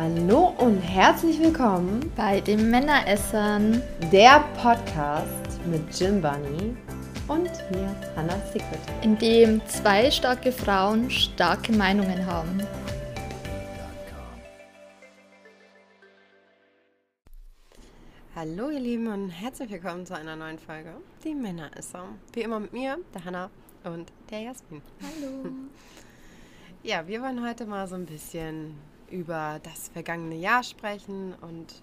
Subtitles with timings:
[0.00, 6.76] Hallo und herzlich willkommen bei den Männeressern, der Podcast mit Jim Bunny
[7.26, 8.78] und mir, Hannah Secret.
[9.02, 12.62] In dem zwei starke Frauen starke Meinungen haben.
[18.36, 20.92] Hallo ihr Lieben und herzlich willkommen zu einer neuen Folge,
[21.24, 22.04] die Männeresser.
[22.34, 23.50] Wie immer mit mir, der Hannah
[23.82, 24.80] und der Jasmin.
[25.02, 25.50] Hallo.
[26.84, 28.76] Ja, wir wollen heute mal so ein bisschen
[29.10, 31.82] über das vergangene Jahr sprechen und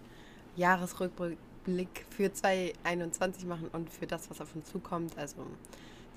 [0.55, 5.45] Jahresrückblick für 2021 machen und für das, was auf uns zukommt, also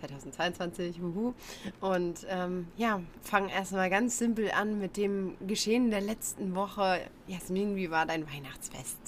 [0.01, 1.35] 2022, wuhu.
[1.81, 7.01] Und ähm, ja, fangen erstmal ganz simpel an mit dem Geschehen der letzten Woche.
[7.27, 8.99] Jasmin, wie war dein Weihnachtsfest?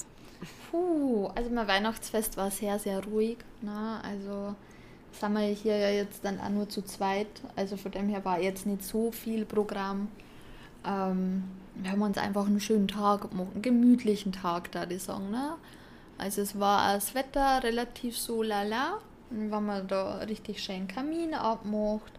[0.69, 3.37] Puh, also mein Weihnachtsfest war sehr, sehr ruhig.
[3.61, 4.01] Ne?
[4.03, 4.55] Also
[5.11, 7.27] sind wir hier ja jetzt dann auch nur zu zweit.
[7.55, 10.07] Also von dem her war jetzt nicht so viel Programm.
[10.85, 11.43] Ähm,
[11.75, 15.31] wir haben uns einfach einen schönen Tag einen gemütlichen Tag, da die sagen.
[15.31, 15.55] Ne?
[16.17, 18.99] Also es war das Wetter relativ so lala.
[19.29, 22.11] Dann haben wir da richtig schön Kamin abgemacht.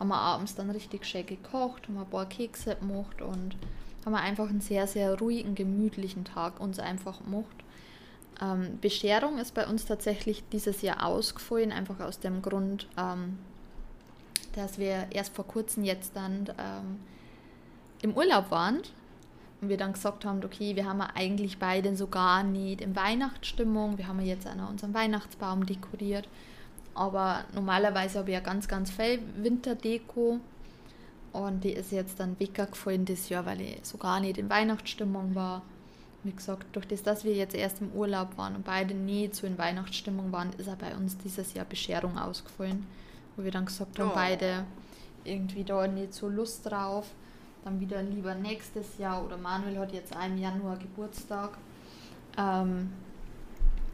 [0.00, 3.56] Haben wir abends dann richtig schön gekocht, haben ein paar Kekse gemacht und
[4.04, 7.56] haben wir einfach einen sehr, sehr ruhigen, gemütlichen Tag uns einfach gemacht.
[8.40, 13.38] Ähm, Bescherung ist bei uns tatsächlich dieses Jahr ausgefallen, einfach aus dem Grund, ähm,
[14.54, 17.00] dass wir erst vor kurzem jetzt dann ähm,
[18.02, 18.82] im Urlaub waren
[19.60, 22.94] und wir dann gesagt haben, okay, wir haben ja eigentlich beide so gar nicht in
[22.94, 26.28] Weihnachtsstimmung, wir haben ja jetzt auch unseren Weihnachtsbaum dekoriert,
[26.94, 30.40] aber normalerweise habe ich ja ganz, ganz viel Winterdeko.
[31.32, 35.34] Und die ist jetzt dann weggefallen das Jahr, weil ich so gar nicht in Weihnachtsstimmung
[35.34, 35.60] war.
[36.24, 39.46] Wie gesagt, durch das, dass wir jetzt erst im Urlaub waren und beide nie so
[39.46, 42.86] in Weihnachtsstimmung waren, ist auch bei uns dieses Jahr Bescherung ausgefallen,
[43.36, 44.14] wo wir dann gesagt haben, oh.
[44.14, 44.64] beide
[45.24, 47.10] irgendwie da nicht so Lust drauf,
[47.66, 51.58] dann wieder lieber nächstes Jahr oder Manuel hat jetzt im Januar Geburtstag.
[52.38, 52.92] Ähm,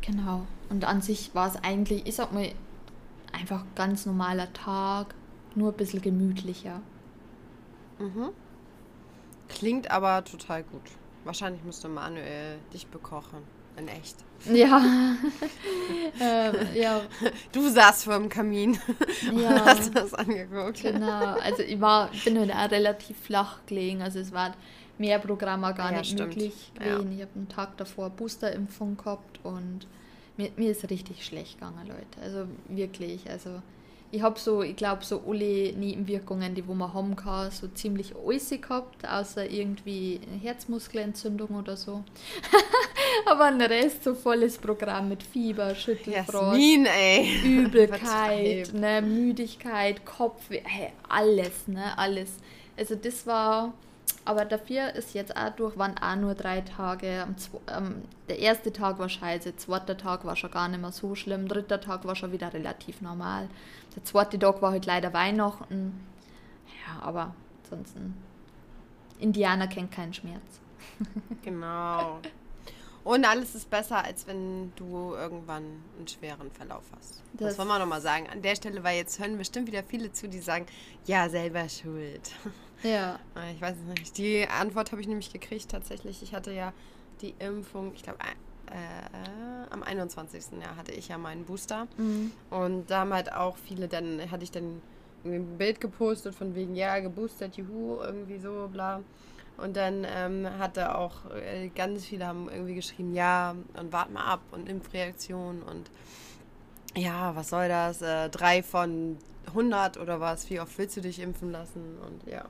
[0.03, 0.47] genau.
[0.69, 2.53] Und an sich war es eigentlich, ich sag mal,
[3.33, 5.15] einfach ganz normaler Tag,
[5.55, 6.81] nur ein bisschen gemütlicher.
[7.99, 8.29] Mhm.
[9.49, 10.83] Klingt aber total gut.
[11.25, 13.39] Wahrscheinlich müsste Manuel dich bekochen.
[13.77, 14.17] In echt.
[14.53, 14.83] Ja.
[16.21, 17.01] ähm, ja.
[17.53, 18.79] Du saßt vor dem Kamin
[19.35, 19.51] ja.
[19.51, 20.83] und hast das angeguckt.
[20.83, 21.37] Genau.
[21.41, 24.03] Also ich war, bin halt auch relativ flach gelegen.
[24.03, 24.55] Also es war
[24.99, 26.31] mehr Programme gar ja, nicht stimmt.
[26.31, 27.13] möglich gewesen.
[27.13, 27.17] Ja.
[27.17, 29.87] Ich habe einen Tag davor Boosterimpfung gehabt und
[30.37, 32.21] mir, mir ist richtig schlecht gegangen, Leute.
[32.23, 33.31] Also wirklich.
[33.31, 33.63] Also
[34.13, 38.15] ich habe so, ich glaube, so alle Nebenwirkungen, die wo man haben kann, so ziemlich
[38.15, 42.05] alles gehabt, außer irgendwie Herzmuskelentzündung oder so.
[43.27, 46.87] Aber ein Rest so volles Programm mit Fieber, Schüttelfrost, Jasmin.
[47.43, 52.35] Übelkeit, ne, Müdigkeit, Kopf, hey, alles, ne, alles.
[52.77, 53.73] Also das war
[54.25, 57.27] aber dafür ist jetzt auch durch, waren auch nur drei Tage.
[57.69, 61.15] Ähm, der erste Tag war scheiße, der zweite Tag war schon gar nicht mehr so
[61.15, 63.49] schlimm, dritter Tag war schon wieder relativ normal.
[63.95, 66.01] Der zweite Tag war halt leider Weihnachten.
[66.87, 68.15] Ja, aber ansonsten,
[69.19, 70.43] Indianer kennt keinen Schmerz.
[71.43, 72.21] Genau.
[73.05, 75.65] Und alles ist besser, als wenn du irgendwann
[75.99, 77.23] einen schweren Verlauf hast.
[77.33, 78.29] Das, das wollen wir nochmal sagen.
[78.31, 80.67] An der Stelle, weil jetzt hören bestimmt wieder viele zu, die sagen,
[81.07, 82.33] ja, selber schuld.
[82.85, 83.21] Ja.
[83.55, 84.19] Ich weiß es nicht.
[84.19, 86.21] Die Antwort habe ich nämlich gekriegt tatsächlich.
[86.21, 86.73] Ich hatte ja
[87.21, 88.19] die Impfung, ich glaube,
[89.71, 90.45] am 21.
[90.61, 91.87] Ja, hatte ich ja meinen Booster.
[91.97, 92.33] Mhm.
[92.51, 94.81] Und da haben halt auch viele, dann hatte ich dann
[95.25, 99.01] ein Bild gepostet von wegen, ja, geboostert, juhu, irgendwie so, bla.
[99.57, 104.25] Und dann ähm, hatte auch äh, ganz viele haben irgendwie geschrieben, ja, und wart mal
[104.25, 105.91] ab und Impfreaktion und
[106.95, 108.03] ja, was soll das?
[108.03, 109.17] Äh, drei von
[109.47, 110.51] 100 oder was?
[110.51, 111.99] Wie oft willst du dich impfen lassen?
[112.07, 112.45] Und ja.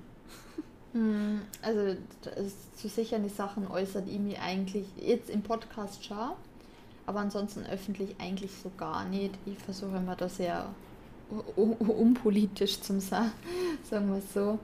[0.92, 1.96] Hm, also
[2.76, 6.32] zu sichern die Sachen äußert ich mich eigentlich jetzt im Podcast schon,
[7.06, 9.34] aber ansonsten öffentlich eigentlich so gar nicht.
[9.46, 10.66] Ich versuche immer da sehr
[11.56, 13.32] unpolitisch zu sagen,
[13.88, 14.58] sagen wir es so.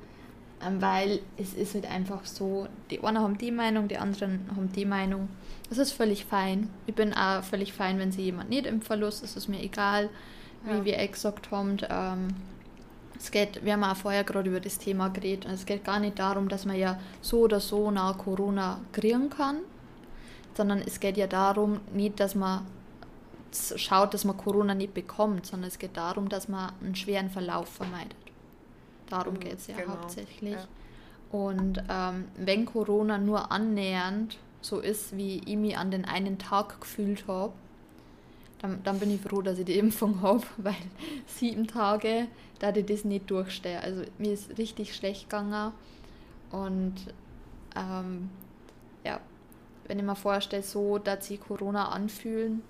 [0.60, 4.72] Ähm, weil es ist halt einfach so, die einen haben die Meinung, die anderen haben
[4.72, 5.28] die Meinung.
[5.68, 6.68] Das ist völlig fein.
[6.86, 10.10] Ich bin auch völlig fein, wenn sie jemand nicht im Verlust ist, ist mir egal,
[10.64, 10.84] wie ja.
[10.84, 11.76] wir gesagt haben.
[11.88, 12.28] Ähm,
[13.18, 15.98] es geht, wir haben auch vorher gerade über das Thema geredet, und es geht gar
[15.98, 19.58] nicht darum, dass man ja so oder so nach Corona kriegen kann,
[20.56, 22.66] sondern es geht ja darum, nicht, dass man
[23.76, 27.68] schaut, dass man Corona nicht bekommt, sondern es geht darum, dass man einen schweren Verlauf
[27.68, 28.16] vermeidet.
[29.08, 29.92] Darum mhm, geht es ja genau.
[29.92, 30.54] hauptsächlich.
[30.54, 30.68] Ja.
[31.30, 36.80] Und ähm, wenn Corona nur annähernd so ist, wie ich mich an den einen Tag
[36.80, 37.52] gefühlt habe,
[38.60, 40.76] dann, dann bin ich froh, dass ich die Impfung habe, weil
[41.26, 42.28] sieben Tage,
[42.58, 43.80] da ich das nicht durchstehe.
[43.80, 45.72] Also mir ist richtig schlecht gegangen
[46.50, 46.94] und
[47.76, 48.30] ähm,
[49.04, 49.20] ja,
[49.86, 52.62] wenn ich mir vorstelle, so, dass sie Corona anfühlen,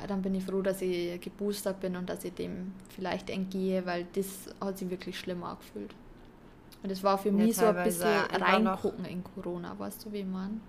[0.00, 3.84] äh, dann bin ich froh, dass ich geboostert bin und dass ich dem vielleicht entgehe,
[3.86, 5.94] weil das hat sich wirklich schlimm angefühlt.
[6.82, 10.24] Und das war für ja, mich so ein bisschen reingucken in Corona, weißt du, wie
[10.24, 10.60] man?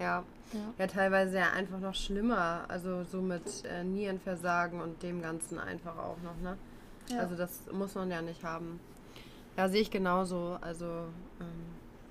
[0.00, 0.24] Ja.
[0.52, 0.60] Ja.
[0.78, 2.64] Ja, teilweise ja einfach noch schlimmer.
[2.68, 6.56] Also so mit äh, Nierenversagen und dem Ganzen einfach auch noch, ne?
[7.10, 7.20] Ja.
[7.20, 8.80] Also das muss man ja nicht haben.
[9.56, 10.58] Ja, sehe ich genauso.
[10.60, 10.86] Also
[11.40, 11.46] ähm,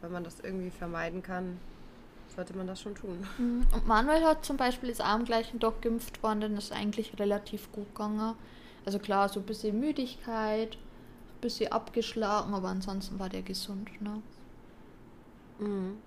[0.01, 1.60] wenn man das irgendwie vermeiden kann,
[2.36, 3.25] sollte man das schon tun.
[3.38, 3.66] Mhm.
[3.74, 7.72] Und Manuel hat zum Beispiel ist am gleichen Tag geimpft worden, dann ist eigentlich relativ
[7.72, 8.36] gut gegangen.
[8.86, 14.22] Also klar, so ein bisschen Müdigkeit, ein bisschen abgeschlagen, aber ansonsten war der gesund, ne?
[15.60, 15.98] Mhm.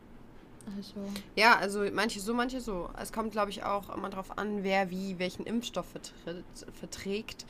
[0.77, 0.95] Also.
[1.37, 2.91] Ja, also manche so, manche so.
[3.01, 6.45] Es kommt, glaube ich, auch immer darauf an, wer wie welchen Impfstoff vertritt,
[6.79, 7.47] verträgt.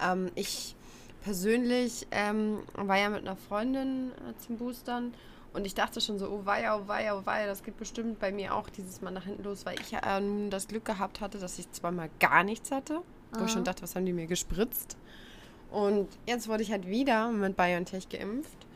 [0.00, 0.74] Ähm, ich
[1.22, 5.14] persönlich ähm, war ja mit einer Freundin äh, zum Boostern
[5.52, 8.32] und ich dachte schon so, oh weia, oh weia, oh weia, das geht bestimmt bei
[8.32, 11.20] mir auch dieses Mal nach hinten los, weil ich ja äh, nun das Glück gehabt
[11.20, 12.94] hatte, dass ich zweimal gar nichts hatte.
[13.32, 13.40] Aha.
[13.40, 14.96] Wo ich schon dachte, was haben die mir gespritzt?
[15.70, 18.66] Und jetzt wurde ich halt wieder mit BioNTech geimpft.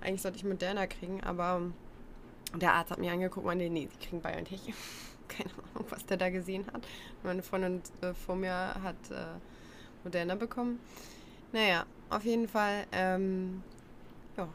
[0.00, 1.60] Eigentlich sollte ich Moderna kriegen, aber
[2.54, 4.60] der Arzt hat mir angeguckt und meinte, nee, sie kriegen BioNTech.
[5.28, 6.86] Keine Ahnung, was der da gesehen hat.
[7.22, 8.52] Meine Freundin äh, vor mir
[8.82, 9.38] hat äh,
[10.04, 10.78] Moderna bekommen.
[11.52, 13.62] Naja, auf jeden Fall, ähm,
[14.36, 14.48] ja,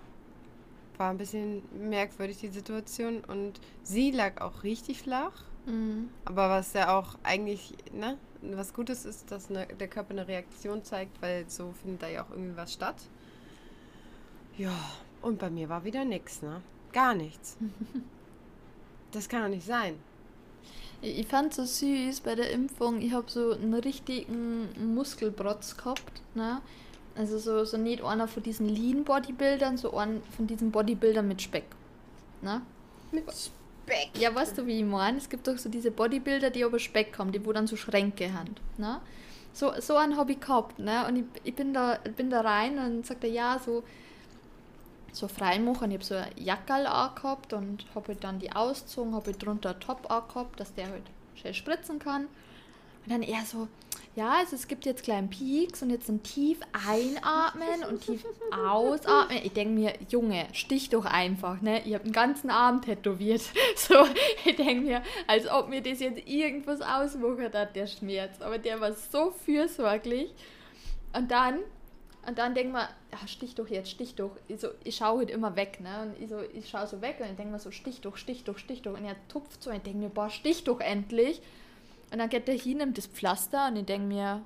[0.97, 5.43] war ein bisschen merkwürdig die Situation und sie lag auch richtig flach.
[5.65, 6.09] Mhm.
[6.25, 10.83] Aber was ja auch eigentlich, ne, was Gutes ist, dass ne, der Körper eine Reaktion
[10.83, 12.95] zeigt, weil so findet da ja auch irgendwie was statt.
[14.57, 14.77] Ja,
[15.21, 16.61] und bei mir war wieder nichts, ne?
[16.93, 17.57] Gar nichts.
[19.11, 19.95] das kann doch nicht sein.
[21.01, 26.61] Ich fand so süß bei der Impfung, ich habe so einen richtigen Muskelbrotz gehabt, ne?
[27.15, 31.65] Also so, so nicht einer von diesen Lean-Bodybuildern, so einer von diesen Bodybuildern mit Speck.
[32.41, 32.61] Ne?
[33.11, 34.11] Mit Speck?
[34.17, 35.17] Ja, weißt du, wie ich meine?
[35.17, 38.33] Es gibt doch so diese Bodybuilder, die aber Speck haben, die wo dann so Schränke
[38.33, 38.55] haben.
[38.77, 39.01] Ne?
[39.51, 40.79] So, so einen habe ich gehabt.
[40.79, 41.05] Ne?
[41.07, 43.83] Und ich, ich bin, da, bin da rein und sagte, ja, so,
[45.11, 45.91] so freimachen.
[45.91, 49.71] Ich habe so ein Jackerl angehabt und habe halt dann die ausgezogen, habe halt drunter
[49.71, 51.03] einen Top angehabt, dass der halt
[51.35, 52.27] schnell spritzen kann.
[53.03, 53.67] Und dann eher so,
[54.15, 59.39] ja, also es gibt jetzt kleinen Peaks und jetzt ein tief einatmen und tief ausatmen.
[59.43, 61.81] Ich denke mir, Junge, stich doch einfach, ne?
[61.85, 63.41] Ich habe den ganzen Arm tätowiert.
[63.75, 64.05] So,
[64.45, 68.41] ich denke mir, als ob mir das jetzt irgendwas ausmacht hat, der Schmerz.
[68.41, 70.29] Aber der war so fürsorglich.
[71.13, 71.59] Und dann,
[72.27, 74.31] und dann denke ich mir, ja, stich doch jetzt, stich doch.
[74.47, 76.03] Ich, so, ich schaue halt immer weg, ne?
[76.03, 78.43] Und ich, so, ich schaue so weg und ich denke mir so, stich doch, stich
[78.43, 78.95] doch, stich doch.
[78.95, 81.41] Und er tupft so und ich denke mir, boah, stich doch endlich.
[82.11, 84.43] Und dann geht der hin, nimmt das Pflaster und ich denke mir,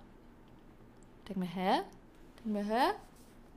[1.28, 1.82] denk mir, hä?
[2.38, 2.94] Denk mir, hä?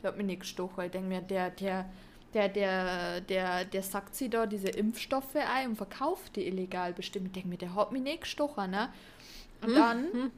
[0.03, 0.85] Der hat mich nicht gestochen.
[0.85, 1.89] Ich denke mir, der, der,
[2.35, 7.29] der, der, der, der sackt sie da diese Impfstoffe ein und verkauft die illegal bestimmt.
[7.29, 8.89] Ich denke mir, der hat mich nicht gestochen, ne?
[9.61, 10.31] Und dann, mhm.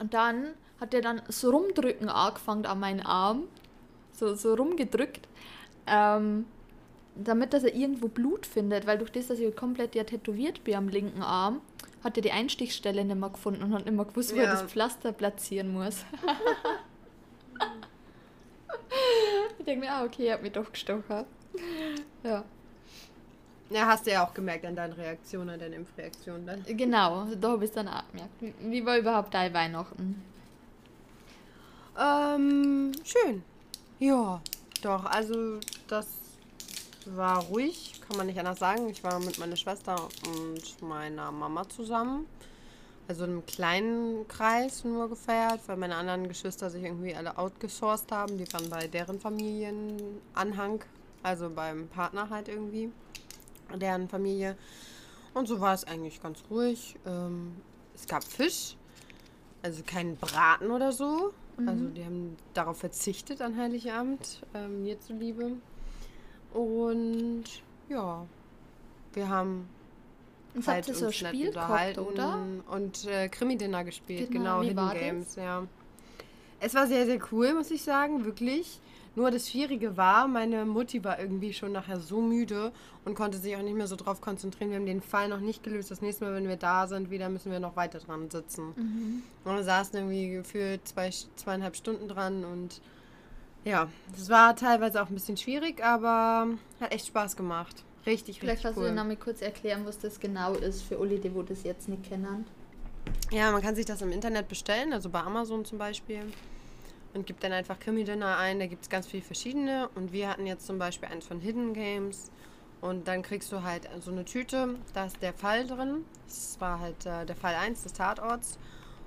[0.00, 3.44] und dann hat der dann so rumdrücken angefangen an meinen Arm.
[4.12, 5.26] So, so rumgedrückt.
[5.86, 6.44] Ähm,
[7.16, 10.74] damit, dass er irgendwo Blut findet, weil durch das, dass ich komplett ja tätowiert bin
[10.74, 11.62] am linken Arm,
[12.02, 14.44] hat er die Einstichstelle nicht mehr gefunden und hat nicht mehr gewusst, wo ja.
[14.44, 16.04] er das Pflaster platzieren muss.
[19.58, 21.24] ich denke mir, ah, okay, er hat mich doch gestochen.
[22.22, 22.44] Ja.
[23.70, 26.62] Ja, hast du ja auch gemerkt an deinen Reaktionen, an deinen Impfreaktionen dann.
[26.66, 28.34] Genau, da habe ich es dann auch gemerkt.
[28.60, 30.33] Wie war überhaupt dein Weihnachten?
[31.98, 33.42] Ähm, schön.
[33.98, 34.40] Ja,
[34.82, 36.08] doch, also das
[37.06, 38.88] war ruhig, kann man nicht anders sagen.
[38.88, 42.26] Ich war mit meiner Schwester und meiner Mama zusammen.
[43.06, 48.10] Also in einem kleinen Kreis nur gefeiert, weil meine anderen Geschwister sich irgendwie alle outgesourced
[48.10, 48.38] haben.
[48.38, 50.82] Die waren bei deren Familienanhang,
[51.22, 52.90] also beim Partner halt irgendwie,
[53.74, 54.56] deren Familie.
[55.34, 56.96] Und so war es eigentlich ganz ruhig.
[57.06, 57.56] Ähm,
[57.94, 58.76] es gab Fisch,
[59.62, 61.34] also kein Braten oder so.
[61.56, 61.68] Mhm.
[61.68, 65.52] Also die haben darauf verzichtet an Heiligabend, ähm, mir zuliebe.
[66.52, 67.44] Und
[67.88, 68.26] ja,
[69.12, 69.68] wir haben
[70.54, 72.38] und halt uns so nett Spiel unterhalten oder?
[72.68, 75.36] und äh, Krimi-Dinner gespielt, genau, genau Hidden Games, das?
[75.36, 75.66] ja.
[76.64, 78.80] Es war sehr, sehr cool, muss ich sagen, wirklich.
[79.16, 82.72] Nur das Schwierige war, meine Mutti war irgendwie schon nachher so müde
[83.04, 84.70] und konnte sich auch nicht mehr so drauf konzentrieren.
[84.70, 85.90] Wir haben den Fall noch nicht gelöst.
[85.90, 88.72] Das nächste Mal, wenn wir da sind, wieder müssen wir noch weiter dran sitzen.
[88.74, 89.22] Mhm.
[89.44, 92.80] Und wir saßen irgendwie gefühlt zwei, zweieinhalb Stunden dran und
[93.64, 96.48] ja, es war teilweise auch ein bisschen schwierig, aber
[96.80, 97.84] hat echt Spaß gemacht.
[98.06, 98.84] Richtig, Vielleicht richtig cool.
[98.84, 101.62] Vielleicht kannst du dir kurz erklären, was das genau ist für Uli, die wo das
[101.62, 102.46] jetzt nicht kennen.
[103.30, 106.20] Ja, man kann sich das im Internet bestellen, also bei Amazon zum Beispiel.
[107.14, 109.88] Und gibt dann einfach Krimi-Dinner ein, da gibt es ganz viele verschiedene.
[109.94, 112.30] Und wir hatten jetzt zum Beispiel eins von Hidden Games.
[112.80, 116.04] Und dann kriegst du halt so eine Tüte, da ist der Fall drin.
[116.26, 118.58] Das war halt äh, der Fall 1 des Tatorts.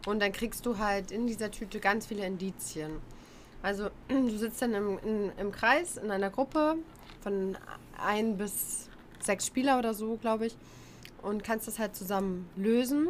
[0.08, 3.02] Und dann kriegst du halt in dieser Tüte ganz viele Indizien.
[3.62, 6.78] Also du sitzt dann im, in, im Kreis in einer Gruppe
[7.22, 7.58] von
[7.98, 10.56] ein bis sechs Spieler oder so, glaube ich.
[11.22, 13.10] Und kannst das halt zusammen lösen.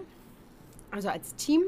[0.92, 1.62] Also als Team.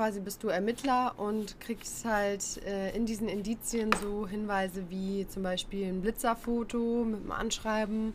[0.00, 5.42] Quasi bist du Ermittler und kriegst halt äh, in diesen Indizien so Hinweise wie zum
[5.42, 8.14] Beispiel ein Blitzerfoto mit einem Anschreiben,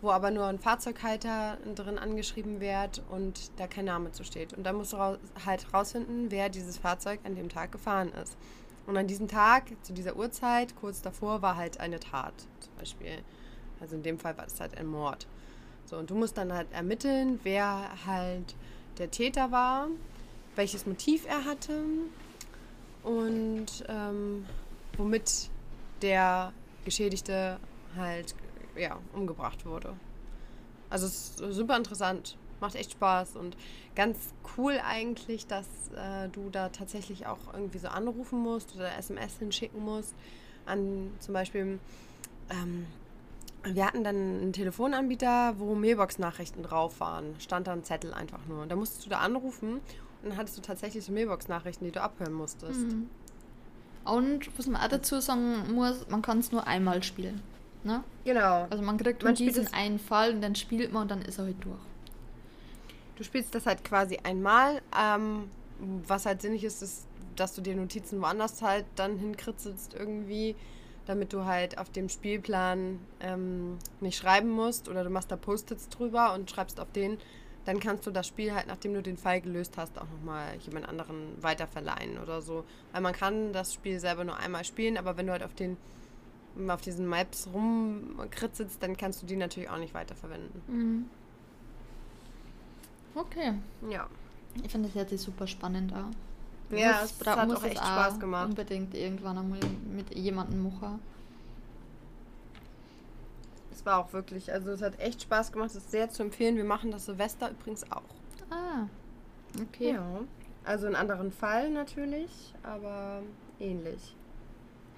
[0.00, 4.54] wo aber nur ein Fahrzeughalter drin angeschrieben wird und da kein Name zu steht.
[4.54, 8.38] Und dann musst du raus, halt rausfinden, wer dieses Fahrzeug an dem Tag gefahren ist.
[8.86, 12.32] Und an diesem Tag, zu dieser Uhrzeit, kurz davor, war halt eine Tat.
[12.60, 13.18] Zum Beispiel,
[13.78, 15.26] also in dem Fall war es halt ein Mord.
[15.84, 18.54] So, und du musst dann halt ermitteln, wer halt
[18.96, 19.88] der Täter war,
[20.56, 21.82] welches Motiv er hatte
[23.02, 24.44] und ähm,
[24.96, 25.50] womit
[26.02, 26.52] der
[26.84, 27.58] Geschädigte
[27.96, 28.34] halt
[28.76, 29.94] ja, umgebracht wurde.
[30.90, 33.56] Also es ist super interessant, macht echt Spaß und
[33.94, 39.38] ganz cool eigentlich, dass äh, du da tatsächlich auch irgendwie so anrufen musst oder SMS
[39.38, 40.14] hinschicken musst
[40.64, 41.78] an zum Beispiel
[42.50, 42.86] ähm,
[43.74, 47.34] wir hatten dann einen Telefonanbieter, wo Mailbox-Nachrichten drauf waren.
[47.38, 48.62] Stand da ein Zettel einfach nur.
[48.62, 49.80] Und da musstest du da anrufen
[50.22, 52.80] und dann hattest du tatsächlich so Mailbox-Nachrichten, die du abhören musstest.
[52.80, 53.08] Mhm.
[54.04, 57.42] Und was man auch dazu sagen muss, man kann es nur einmal spielen.
[57.82, 58.02] Ne?
[58.24, 58.66] Genau.
[58.70, 61.46] Also man kriegt man diesen einen Fall und dann spielt man und dann ist er
[61.46, 61.78] halt durch.
[63.16, 64.80] Du spielst das halt quasi einmal.
[64.96, 65.50] Ähm,
[66.06, 70.54] was halt sinnig ist, ist, dass du dir Notizen woanders halt dann hinkritzelst irgendwie
[71.06, 75.88] damit du halt auf dem Spielplan ähm, nicht schreiben musst oder du machst da Post-its
[75.88, 77.18] drüber und schreibst auf den,
[77.64, 80.88] dann kannst du das Spiel halt, nachdem du den Fall gelöst hast, auch nochmal jemand
[80.88, 82.64] anderen weiterverleihen oder so.
[82.92, 85.76] Weil man kann das Spiel selber nur einmal spielen, aber wenn du halt auf den
[86.68, 90.62] auf diesen Maps rumkritzelst, dann kannst du die natürlich auch nicht weiterverwenden.
[90.66, 91.10] Mhm.
[93.14, 93.54] Okay.
[93.90, 94.08] Ja.
[94.62, 96.10] Ich finde das jetzt super spannend da.
[96.70, 98.48] Ja, es hat auch echt Spaß gemacht.
[98.48, 99.60] Unbedingt irgendwann einmal
[99.94, 101.00] mit jemandem machen.
[103.72, 106.56] Es war auch wirklich, also es hat echt Spaß gemacht, es ist sehr zu empfehlen.
[106.56, 108.02] Wir machen das Silvester übrigens auch.
[108.50, 108.86] Ah,
[109.60, 109.92] okay.
[109.92, 110.20] Ja,
[110.64, 113.22] also in anderen Fall natürlich, aber
[113.60, 114.16] ähnlich.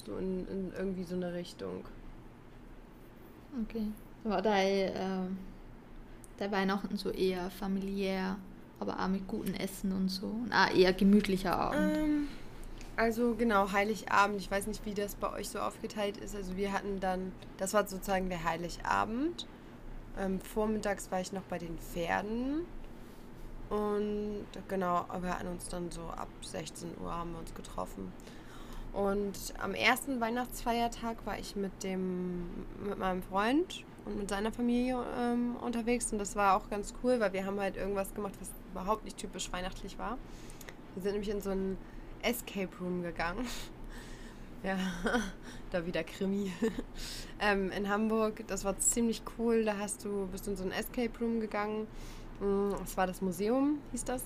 [0.06, 1.84] So in, in irgendwie so eine Richtung.
[3.64, 3.88] Okay.
[4.25, 5.28] War dein, äh,
[6.38, 8.37] der Weihnachten so eher familiär?
[8.80, 10.26] Aber auch mit gutem Essen und so.
[10.26, 11.97] Und auch eher gemütlicher Abend.
[11.97, 12.28] Ähm,
[12.97, 14.40] also genau, Heiligabend.
[14.40, 16.35] Ich weiß nicht, wie das bei euch so aufgeteilt ist.
[16.35, 19.47] Also wir hatten dann, das war sozusagen der Heiligabend.
[20.18, 22.66] Ähm, vormittags war ich noch bei den Pferden.
[23.70, 28.12] Und genau, wir hatten uns dann so ab 16 Uhr haben wir uns getroffen.
[28.92, 32.49] Und am ersten Weihnachtsfeiertag war ich mit dem,
[32.82, 37.20] mit meinem Freund und mit seiner Familie ähm, unterwegs und das war auch ganz cool,
[37.20, 40.18] weil wir haben halt irgendwas gemacht, was überhaupt nicht typisch weihnachtlich war.
[40.94, 41.78] Wir sind nämlich in so einen
[42.22, 43.46] Escape Room gegangen.
[44.62, 44.78] ja,
[45.70, 46.52] da wieder Krimi.
[47.40, 49.64] ähm, in Hamburg, das war ziemlich cool.
[49.64, 51.87] Da hast du, bist du in so einen Escape Room gegangen.
[52.40, 54.25] Das mm, war das Museum, hieß das.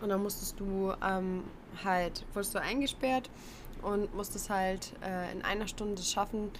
[0.00, 1.44] Und dann musstest du ähm,
[1.84, 3.30] halt, wurdest du eingesperrt
[3.82, 6.50] und musstest halt äh, in einer Stunde schaffen,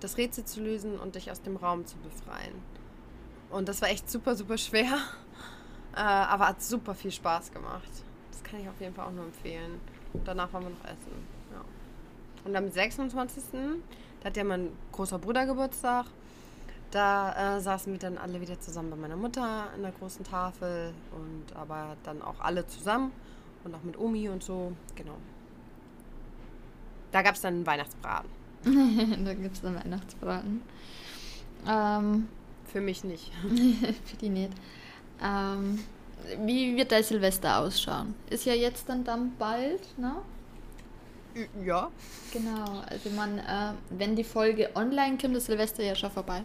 [0.00, 2.54] das Rätsel zu lösen und dich aus dem Raum zu befreien.
[3.50, 4.98] Und das war echt super, super schwer.
[5.96, 7.90] Äh, aber hat super viel Spaß gemacht.
[8.30, 9.80] Das kann ich auf jeden Fall auch nur empfehlen.
[10.24, 11.26] Danach waren wir noch essen.
[11.52, 11.64] Ja.
[12.44, 13.44] Und am 26.
[14.20, 16.06] Da hat ja mein großer Bruder Geburtstag.
[16.90, 20.92] Da äh, saßen wir dann alle wieder zusammen bei meiner Mutter an der großen Tafel
[21.12, 23.10] und aber dann auch alle zusammen
[23.64, 24.72] und auch mit Omi und so.
[24.94, 25.16] Genau.
[27.10, 28.30] Da gab es dann einen Weihnachtsbraten.
[29.24, 30.62] da gibt es dann Weihnachtsbraten.
[31.66, 32.28] Ähm,
[32.66, 33.32] Für mich nicht.
[34.04, 34.52] für die nicht.
[35.22, 35.78] Ähm,
[36.44, 38.14] wie wird dein Silvester ausschauen?
[38.30, 40.16] Ist ja jetzt dann, dann bald, ne?
[41.64, 41.90] Ja.
[42.32, 46.42] Genau, also man, äh, wenn die Folge online kommt, ist Silvester ja schon vorbei.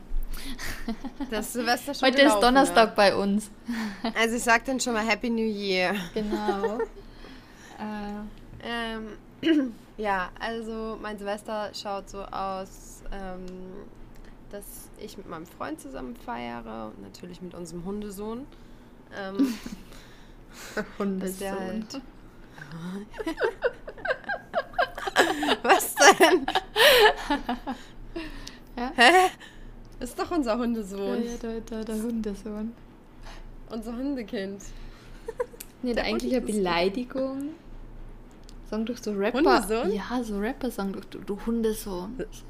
[1.29, 2.93] Das Silvester schon Heute gelaufen, ist Donnerstag ja.
[2.95, 3.49] bei uns.
[4.15, 5.95] Also ich sag dann schon mal Happy New Year.
[6.13, 6.79] Genau.
[7.79, 8.21] äh.
[8.63, 13.45] ähm, ja, also mein Silvester schaut so aus, ähm,
[14.51, 14.65] dass
[14.99, 18.45] ich mit meinem Freund zusammen feiere und natürlich mit unserem Hundesohn.
[19.17, 19.53] Ähm,
[20.97, 21.49] Hundesohn.
[21.49, 22.01] Halt
[25.63, 26.45] Was denn?
[28.77, 28.91] ja?
[28.95, 29.29] Hä?
[29.99, 31.23] Ist doch unser Hundesohn.
[31.23, 32.73] Ja, der, der, der Hundesohn.
[33.69, 34.61] Unser Hundekind.
[35.83, 37.49] Nee, der eigentliche Beleidigung.
[38.69, 39.37] Sagen doch so Rapper.
[39.39, 39.91] Hundesohn?
[39.91, 42.15] Ja, so Rapper sagen doch, du, du Hundesohn.
[42.17, 42.43] So.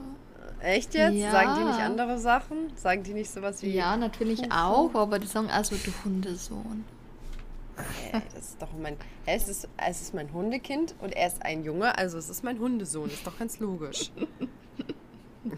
[0.64, 1.16] Echt jetzt?
[1.16, 1.32] Ja.
[1.32, 2.72] Sagen die nicht andere Sachen?
[2.76, 3.72] Sagen die nicht sowas wie.
[3.72, 4.52] Ja, natürlich Hufen?
[4.52, 6.86] auch, aber die sagen also du Hundesohn.
[8.12, 8.98] Hey, das ist doch mein.
[9.26, 12.60] Es ist, es ist mein Hundekind und er ist ein Junge, also es ist mein
[12.60, 13.10] Hundesohn.
[13.10, 14.12] Ist doch ganz logisch.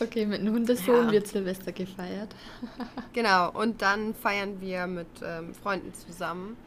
[0.00, 1.12] okay, mit einem Hundesohn ja.
[1.12, 2.34] wird Silvester gefeiert.
[3.14, 6.58] genau, und dann feiern wir mit ähm, Freunden zusammen.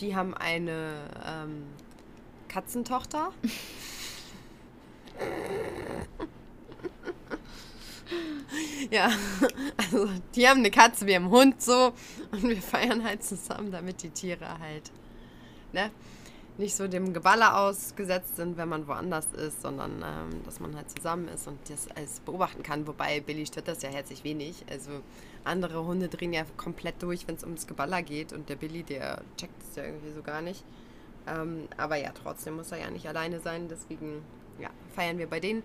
[0.00, 1.62] Die haben eine ähm,
[2.48, 3.30] Katzentochter.
[8.90, 9.10] ja,
[9.76, 11.92] also die haben eine Katze, wir haben einen Hund so
[12.32, 14.90] und wir feiern halt zusammen, damit die Tiere halt
[15.72, 15.90] ne,
[16.56, 20.90] nicht so dem Geballer ausgesetzt sind, wenn man woanders ist, sondern ähm, dass man halt
[20.90, 22.86] zusammen ist und das alles beobachten kann.
[22.86, 24.64] Wobei Billy stört das ja herzlich wenig.
[24.70, 24.90] Also
[25.42, 29.22] andere Hunde drehen ja komplett durch, wenn es ums Geballer geht und der Billy, der
[29.36, 30.64] checkt es ja irgendwie so gar nicht.
[31.26, 34.22] Ähm, aber ja, trotzdem muss er ja nicht alleine sein, deswegen
[34.58, 35.62] ja, feiern wir bei denen,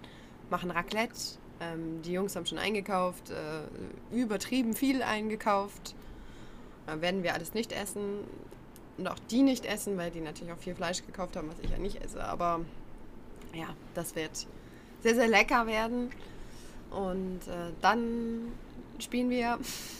[0.49, 1.37] machen Raclette.
[1.61, 5.95] Ähm, die Jungs haben schon eingekauft, äh, übertrieben viel eingekauft.
[6.87, 8.19] Äh, werden wir alles nicht essen
[8.97, 11.69] und auch die nicht essen, weil die natürlich auch viel Fleisch gekauft haben, was ich
[11.69, 12.23] ja nicht esse.
[12.23, 12.61] Aber
[13.53, 14.47] ja, das wird
[15.01, 16.09] sehr, sehr lecker werden.
[16.91, 18.51] Und äh, dann
[18.99, 19.59] spielen wir,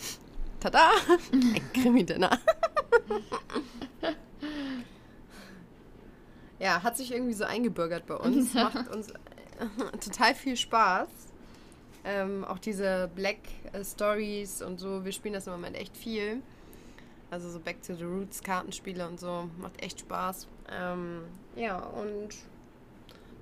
[0.60, 0.92] tada,
[1.32, 2.40] ein Krimi-Dinner.
[6.60, 8.54] ja, hat sich irgendwie so eingebürgert bei uns.
[8.56, 9.14] Macht uns
[10.04, 11.08] total viel Spaß.
[12.06, 13.40] Ähm, auch diese Black
[13.74, 16.42] äh, Stories und so, wir spielen das im Moment echt viel.
[17.30, 20.48] Also so Back to the Roots Kartenspiele und so, macht echt Spaß.
[20.72, 21.22] Ähm,
[21.56, 22.30] ja, und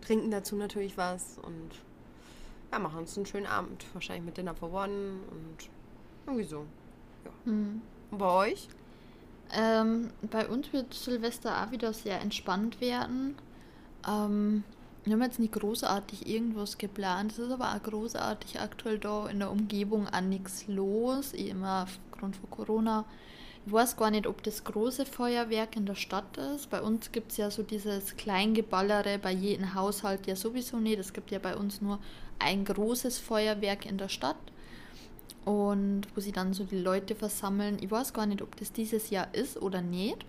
[0.02, 1.70] trinken dazu natürlich was und
[2.72, 3.86] ja, machen uns einen schönen Abend.
[3.94, 5.70] Wahrscheinlich mit Dinner for One und
[6.26, 6.66] irgendwie so.
[7.24, 7.32] Ja.
[7.52, 7.82] Mhm.
[8.12, 8.68] Und bei euch?
[9.54, 13.36] Ähm, bei uns wird Silvester auch wieder sehr entspannt werden.
[14.08, 14.64] Ähm,
[15.04, 17.32] wir haben jetzt nicht großartig irgendwas geplant.
[17.32, 21.32] Es ist aber auch großartig aktuell da in der Umgebung auch nichts los.
[21.34, 23.06] Immer aufgrund von Corona.
[23.66, 26.70] Ich weiß gar nicht, ob das große Feuerwerk in der Stadt ist.
[26.70, 31.00] Bei uns gibt es ja so dieses Kleingeballere bei jedem Haushalt ja sowieso nicht.
[31.00, 32.00] Es gibt ja bei uns nur
[32.40, 34.38] ein großes Feuerwerk in der Stadt
[35.48, 37.78] und wo sie dann so die Leute versammeln.
[37.80, 40.26] Ich weiß gar nicht, ob das dieses Jahr ist oder nicht.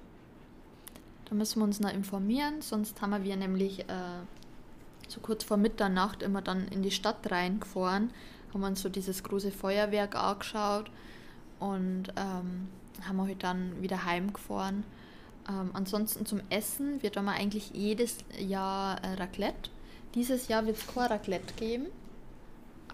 [1.25, 4.21] Da müssen wir uns noch informieren, sonst haben wir nämlich äh,
[5.09, 8.11] so kurz vor Mitternacht immer dann in die Stadt reingefahren,
[8.55, 10.89] haben uns so dieses große Feuerwerk angeschaut
[11.59, 12.69] und ähm,
[13.03, 14.85] haben wir halt dann wieder heimgefahren.
[15.49, 19.69] Ähm, ansonsten zum Essen wird wir eigentlich jedes Jahr äh, Raclette.
[20.15, 21.87] Dieses Jahr wird es kein Raclette geben.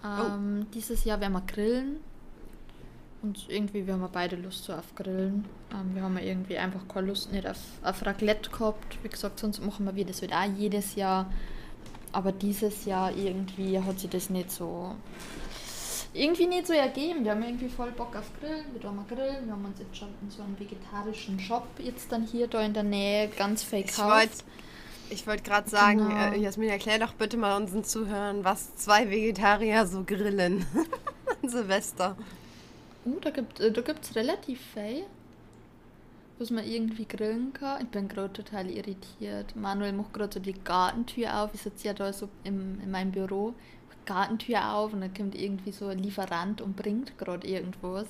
[0.03, 0.07] Oh.
[0.07, 0.71] Ähm, oh.
[0.73, 1.99] Dieses Jahr werden wir grillen.
[3.25, 5.45] Und irgendwie, wir haben beide Lust so auf Grillen.
[5.71, 8.99] Ähm, wir haben irgendwie einfach keine Lust nicht auf, auf Raclette gehabt.
[9.01, 11.33] Wie gesagt, sonst machen wir das halt auch jedes Jahr.
[12.11, 14.95] Aber dieses Jahr irgendwie hat sich das nicht so
[16.13, 17.23] irgendwie nicht so ergeben.
[17.23, 18.65] Wir haben irgendwie voll Bock auf Grillen.
[18.79, 19.47] Wir haben grillen.
[19.47, 22.75] Wir haben uns jetzt schon in so einem vegetarischen Shop jetzt dann hier da in
[22.75, 24.29] der Nähe ganz fake ich wollt,
[25.09, 26.31] Ich wollte gerade sagen, genau.
[26.31, 30.63] äh, Jasmin, erklär doch bitte mal unseren Zuhörern, was zwei Vegetarier so grillen.
[31.43, 32.15] Silvester.
[33.05, 35.03] Uh, da gibt es äh, da gibt's relativ viel,
[36.39, 37.81] was man irgendwie grillen kann.
[37.83, 39.55] Ich bin gerade total irritiert.
[39.55, 41.53] Manuel macht gerade so die Gartentür auf.
[41.53, 43.53] Ich sitze ja da so im, in meinem Büro.
[44.05, 48.07] Gartentür auf und dann kommt irgendwie so ein Lieferant und bringt gerade irgendwas.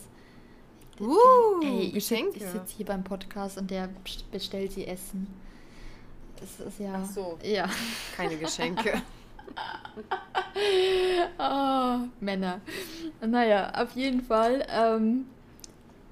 [1.00, 2.38] Uh, Ey, Geschenke.
[2.38, 3.90] Ich sitze hier beim Podcast und der
[4.32, 5.28] bestellt sie Essen.
[6.40, 7.02] Das ist ja.
[7.02, 7.38] Ach so.
[7.44, 7.70] Ja.
[8.16, 9.02] Keine Geschenke.
[11.40, 12.62] oh, Männer.
[13.26, 15.26] Naja, auf jeden Fall, ähm,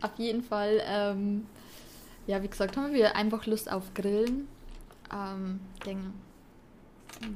[0.01, 1.45] auf jeden Fall, ähm,
[2.27, 4.47] ja, wie gesagt, haben wir einfach Lust auf Grillen.
[5.11, 6.07] Ähm, denke,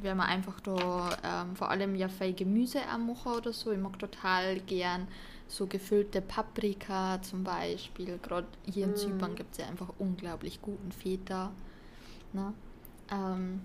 [0.02, 3.72] wir haben einfach da ähm, vor allem ja viel Gemüse am machen oder so.
[3.72, 5.08] Ich mag total gern
[5.48, 8.20] so gefüllte Paprika zum Beispiel.
[8.22, 8.96] Gerade hier in mm.
[8.96, 11.52] Zypern gibt es ja einfach unglaublich guten Feta.
[12.34, 12.54] Ne?
[13.12, 13.62] Ähm,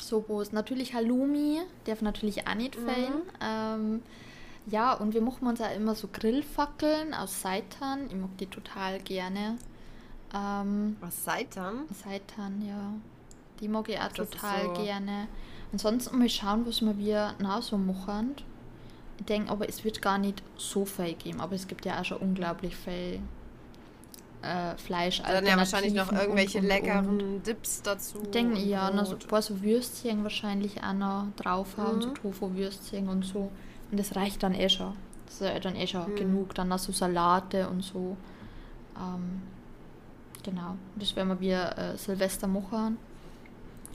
[0.00, 0.52] sowas.
[0.52, 2.88] Natürlich Halloumi, darf natürlich auch nicht mhm.
[2.88, 3.22] fehlen.
[3.40, 4.02] Ähm,
[4.66, 8.06] ja, und wir machen uns auch immer so Grillfackeln aus Seitan.
[8.08, 9.56] Ich mag die total gerne.
[10.34, 11.84] Ähm, aus Seitan?
[11.92, 12.92] Seitan, ja.
[13.60, 15.28] Die mag ich auch das total so gerne.
[15.72, 18.34] Ansonsten mal schauen, was wir nach so machen.
[19.18, 21.40] Ich denke, aber es wird gar nicht so viel geben.
[21.40, 23.20] Aber es gibt ja auch schon unglaublich viel
[24.42, 25.22] äh, Fleisch.
[25.22, 27.42] Dann ja wahrscheinlich noch irgendwelche und, und, leckeren.
[27.42, 28.20] Dips dazu.
[28.22, 32.02] Ich denke, ja, noch so ein paar so Würstchen wahrscheinlich auch noch drauf haben, mhm.
[32.02, 33.50] so Tofu-Würstchen und so.
[33.90, 34.94] Und das reicht dann eh schon.
[35.26, 36.16] Das ist dann eh schon mhm.
[36.16, 36.54] genug.
[36.54, 38.16] Dann noch so Salate und so.
[38.96, 39.42] Ähm,
[40.42, 40.76] genau.
[40.96, 42.98] Das werden wir äh, Silvester machen.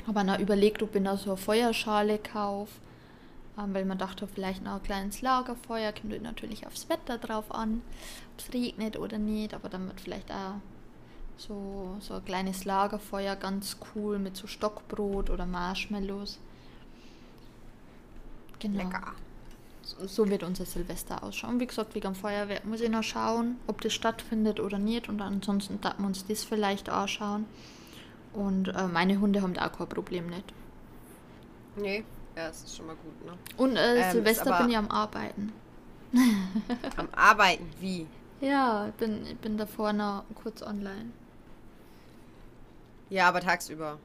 [0.08, 2.72] Aber dann überlegt, ob ich noch so eine Feuerschale kaufe.
[3.58, 7.82] Ähm, weil man dachte, vielleicht noch ein kleines Lagerfeuer, kommt natürlich aufs Wetter drauf an,
[8.34, 9.54] ob es regnet oder nicht.
[9.54, 10.56] Aber dann wird vielleicht auch
[11.38, 16.40] so, so ein kleines Lagerfeuer ganz cool mit so Stockbrot oder Marshmallows.
[18.60, 18.84] Genau.
[18.84, 19.14] Lecker.
[19.84, 21.60] So, so wird unser Silvester ausschauen.
[21.60, 25.10] Wie gesagt, wegen dem Feuerwerk muss ich noch schauen, ob das stattfindet oder nicht.
[25.10, 27.46] Und ansonsten darf man uns das vielleicht anschauen.
[28.34, 30.54] Und äh, meine Hunde haben da auch kein Problem nicht.
[31.76, 32.04] Nee,
[32.36, 33.38] ja, das ist schon mal gut, ne?
[33.58, 35.54] Und äh, ähm, Silvester bin ich am Arbeiten.
[36.98, 37.70] am Arbeiten?
[37.80, 38.08] Wie?
[38.42, 41.12] Ja, ich bin, ich bin davor noch kurz online.
[43.10, 44.00] Ja, aber tagsüber.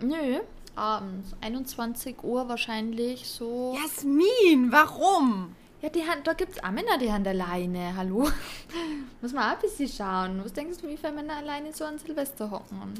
[0.00, 0.40] Nö,
[0.76, 1.34] abends.
[1.40, 3.76] 21 Uhr wahrscheinlich so.
[3.80, 5.54] Jasmin, warum?
[5.82, 7.96] Ja, die Hand, da gibt es auch Männer, die haben alleine.
[7.96, 8.28] Hallo?
[9.22, 10.44] Muss man auch ein bisschen schauen.
[10.44, 12.94] Was denkst du, wie viele Männer alleine so an Silvester hocken?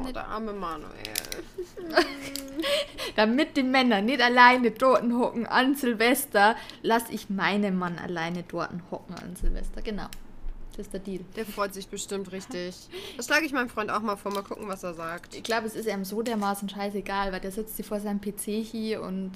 [0.00, 0.90] Oh, der arme Manuel.
[3.16, 8.70] Damit die Männer nicht alleine dort hocken an Silvester, lasse ich meinen Mann alleine dort
[8.90, 9.82] hocken an Silvester.
[9.82, 10.06] Genau.
[10.76, 11.20] Das ist der Deal.
[11.36, 12.74] Der freut sich bestimmt richtig.
[13.16, 15.34] Das schlage ich meinem Freund auch mal vor, mal gucken, was er sagt.
[15.34, 18.64] Ich glaube, es ist ihm so dermaßen scheißegal, weil der sitzt hier vor seinem PC
[18.64, 19.32] hier und,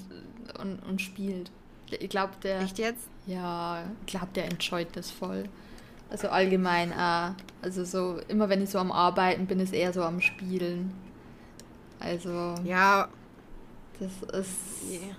[0.59, 1.51] und, und spielt.
[1.91, 2.61] Ich glaube, der.
[2.61, 3.07] Echt jetzt?
[3.27, 5.43] Ja, ich glaube, der enjoyt das voll.
[6.09, 7.31] Also allgemein auch.
[7.61, 10.93] Also so, immer wenn ich so am Arbeiten bin, ist eher so am Spielen.
[11.99, 12.55] Also.
[12.63, 13.09] Ja.
[13.99, 14.91] Das ist.
[14.91, 15.15] Yeah.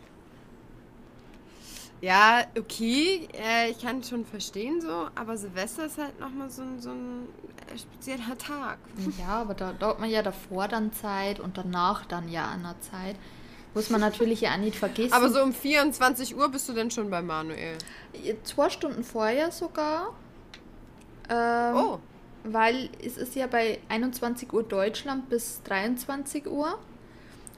[2.01, 6.81] Ja, okay, äh, ich kann schon verstehen so, aber Silvester ist halt nochmal so ein,
[6.81, 7.27] so ein
[7.75, 8.79] äh, spezieller Tag.
[9.19, 12.81] Ja, aber da dauert man ja davor dann Zeit und danach dann ja an der
[12.81, 13.17] Zeit.
[13.75, 15.13] Muss man natürlich ja auch nicht vergessen.
[15.13, 17.77] Aber so um 24 Uhr bist du denn schon bei Manuel?
[18.45, 20.15] Zwei Stunden vorher sogar.
[21.29, 21.99] Ähm, oh.
[22.45, 26.79] Weil es ist ja bei 21 Uhr Deutschland bis 23 Uhr.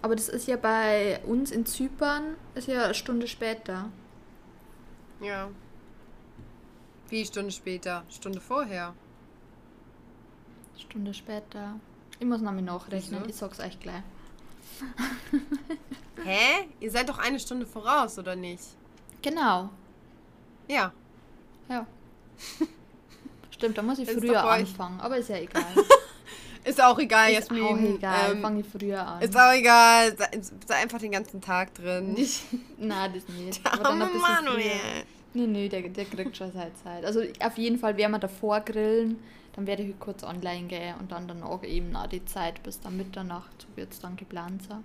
[0.02, 3.90] Aber das ist ja bei uns in Zypern, ist ja eine Stunde später.
[5.20, 5.50] Ja.
[7.10, 8.04] Wie Stunde später?
[8.08, 8.94] Stunde vorher?
[10.78, 11.78] Stunde später.
[12.18, 13.28] Ich muss noch mal nachrechnen, Wieso?
[13.30, 14.02] ich sag's euch gleich.
[16.24, 16.68] Hä?
[16.80, 18.64] Ihr seid doch eine Stunde voraus, oder nicht?
[19.20, 19.70] Genau.
[20.68, 20.92] Ja.
[21.68, 21.86] Ja.
[23.60, 25.62] Stimmt, da muss ich früher anfangen, aber ist ja egal.
[26.64, 27.58] ist auch egal, ist Jasmin.
[27.58, 29.20] Ist auch egal, ähm, fange ich früher an.
[29.20, 32.16] Ist auch egal, sei, sei einfach den ganzen Tag drin.
[32.78, 33.62] Nein, das nicht.
[33.64, 35.04] Der arme Manuel.
[35.34, 37.04] Nee, nee, der, der kriegt schon seine Zeit.
[37.04, 41.12] Also auf jeden Fall werden wir davor grillen, dann werde ich kurz online gehen und
[41.12, 44.82] dann danach eben nach die Zeit bis dann Mitternacht, so wird es dann geplant sein.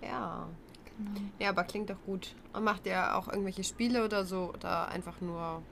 [0.00, 0.48] Ja.
[0.96, 1.20] Genau.
[1.38, 2.34] Ja, aber klingt doch gut.
[2.54, 5.62] Und macht ihr auch irgendwelche Spiele oder so oder einfach nur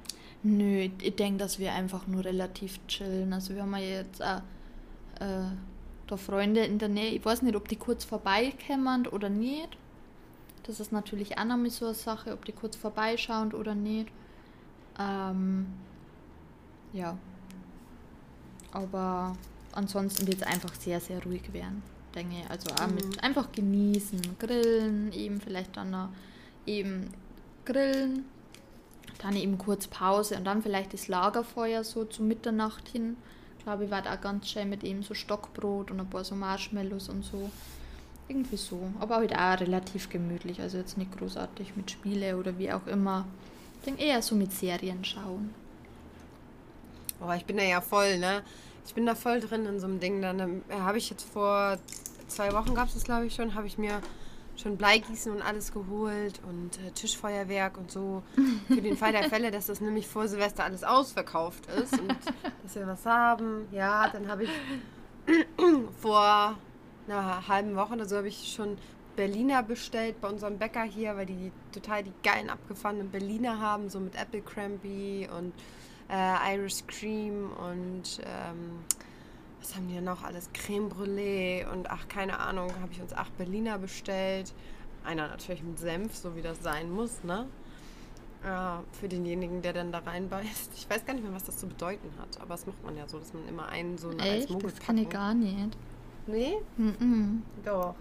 [0.44, 3.32] Nö, ich denke, dass wir einfach nur relativ chillen.
[3.32, 4.42] Also wir haben ja jetzt auch
[5.20, 5.44] äh,
[6.06, 7.12] da Freunde in der Nähe.
[7.12, 9.76] Ich weiß nicht, ob die kurz vorbeikommen oder nicht.
[10.64, 14.08] Das ist natürlich auch noch so eine Sache, ob die kurz vorbeischauen oder nicht.
[14.98, 15.66] Ähm,
[16.92, 17.16] ja.
[18.72, 19.36] Aber
[19.72, 21.82] ansonsten wird es einfach sehr, sehr ruhig werden,
[22.14, 22.50] denke ich.
[22.50, 23.20] Also auch mit mhm.
[23.20, 26.08] einfach genießen, grillen, eben vielleicht dann noch
[26.66, 27.12] eben
[27.64, 28.24] grillen,
[29.22, 33.16] dann eben kurz Pause und dann vielleicht das Lagerfeuer so zu Mitternacht hin.
[33.58, 36.34] Ich glaube, ich war da ganz schön mit eben so Stockbrot und ein paar so
[36.34, 37.50] Marshmallows und so.
[38.28, 38.80] Irgendwie so.
[38.98, 40.60] Aber halt auch relativ gemütlich.
[40.60, 43.26] Also jetzt nicht großartig mit Spiele oder wie auch immer.
[43.78, 45.54] Ich denke eher so mit Serien schauen.
[47.20, 48.42] Oh, ich bin da ja voll, ne?
[48.84, 50.20] Ich bin da voll drin in so einem Ding.
[50.22, 51.78] Dann äh, habe ich jetzt vor
[52.26, 54.00] zwei Wochen, gab es das glaube ich schon, habe ich mir
[54.56, 58.22] schon Bleigießen und alles geholt und äh, Tischfeuerwerk und so.
[58.68, 62.16] Für den Fall der Fälle, dass das nämlich vor Silvester alles ausverkauft ist und
[62.62, 63.66] dass wir was haben.
[63.72, 64.50] Ja, dann habe ich
[66.00, 66.56] vor
[67.08, 68.76] einer halben Woche oder so habe ich schon
[69.16, 74.00] Berliner bestellt bei unserem Bäcker hier, weil die total die geilen abgefahrenen Berliner haben, so
[74.00, 75.52] mit Apple Crampy und
[76.10, 78.84] äh, Irish Cream und ähm,
[79.62, 80.50] was haben die denn noch alles?
[80.52, 84.52] Creme Brûlée und ach, keine Ahnung, habe ich uns acht Berliner bestellt.
[85.04, 87.46] Einer natürlich mit Senf, so wie das sein muss, ne?
[88.42, 90.72] Äh, für denjenigen, der dann da reinbeißt.
[90.74, 93.08] Ich weiß gar nicht mehr, was das zu bedeuten hat, aber das macht man ja
[93.08, 94.50] so, dass man immer einen so eine Echt?
[94.52, 95.76] als Das kann ich gar nicht.
[96.26, 96.54] Nee?
[96.76, 97.38] Mm, -mm.
[97.64, 97.94] Doch.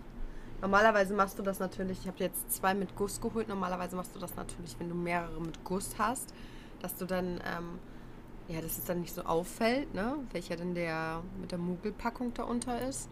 [0.62, 4.20] Normalerweise machst du das natürlich, ich habe jetzt zwei mit Guss geholt, normalerweise machst du
[4.20, 6.34] das natürlich, wenn du mehrere mit Guss hast,
[6.82, 7.80] dass du dann ähm,
[8.48, 10.16] ja, dass es dann nicht so auffällt, ne?
[10.32, 13.10] welcher denn der mit der Mugelpackung da unter ist.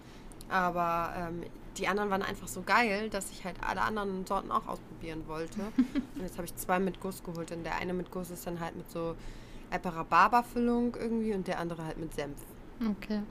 [0.49, 1.43] Aber ähm,
[1.77, 5.59] die anderen waren einfach so geil, dass ich halt alle anderen Sorten auch ausprobieren wollte.
[6.15, 7.51] und jetzt habe ich zwei mit Guss geholt.
[7.51, 9.15] Und der eine mit Guss ist dann halt mit so
[9.71, 12.37] Apple-Rhabarber-Füllung irgendwie und der andere halt mit Senf.
[12.81, 13.21] Okay.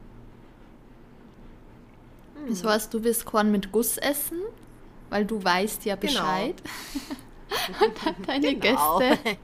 [2.48, 4.38] Das heißt, du wirst Korn mit Guss essen,
[5.11, 6.12] weil du weißt ja Genau.
[6.12, 6.62] Bescheid.
[7.80, 8.98] Und dann deine Genau.
[9.00, 9.37] Gäste.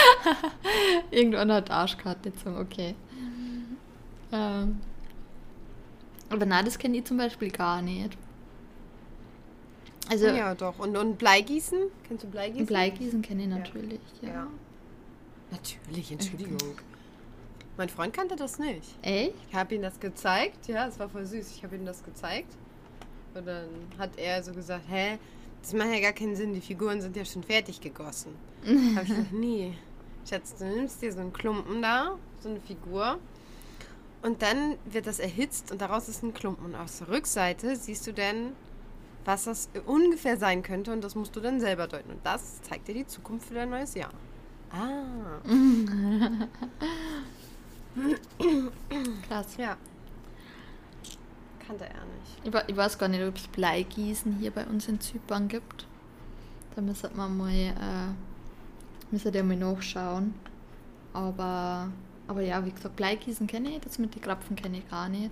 [1.10, 2.94] Irgendwann hat Arschkarte zum, okay.
[4.32, 4.80] Ähm.
[6.30, 8.16] Aber na, das kenne ich zum Beispiel gar nicht.
[10.10, 10.78] Also, ja, doch.
[10.78, 11.78] Und, und Bleigießen?
[12.06, 12.66] Kennst du Bleigießen?
[12.66, 14.28] Bleigießen kenne ich natürlich, ja.
[14.28, 14.46] Ja.
[15.50, 16.58] Natürlich, Entschuldigung.
[17.76, 18.82] Mein Freund kannte das nicht.
[19.02, 19.34] Echt?
[19.48, 21.52] Ich habe ihm das gezeigt, ja, es war voll süß.
[21.56, 22.52] Ich habe ihm das gezeigt.
[23.34, 25.18] Und dann hat er so gesagt, hä,
[25.62, 28.34] das macht ja gar keinen Sinn, die Figuren sind ja schon fertig gegossen.
[28.64, 29.74] habe ich gesagt, nee.
[30.28, 33.18] Schatz, du nimmst dir so einen Klumpen da, so eine Figur.
[34.22, 36.66] Und dann wird das erhitzt und daraus ist ein Klumpen.
[36.66, 38.52] Und aus der Rückseite siehst du dann,
[39.24, 40.92] was das ungefähr sein könnte.
[40.92, 42.10] Und das musst du dann selber deuten.
[42.10, 44.10] Und das zeigt dir die Zukunft für dein neues Jahr.
[44.70, 45.40] Ah,
[49.28, 49.56] Krass.
[49.56, 49.76] ja.
[51.66, 52.38] Kannte er nicht.
[52.44, 55.86] Ich, ich weiß gar nicht, ob es Bleigießen hier bei uns in Zypern gibt.
[56.74, 58.12] Da müsste man mal, äh,
[59.10, 60.34] müsste der mal nachschauen.
[61.12, 61.90] Aber,
[62.26, 65.30] aber ja, wie gesagt, Bleigießen kenne ich, das mit den Krapfen kenne ich gar nicht.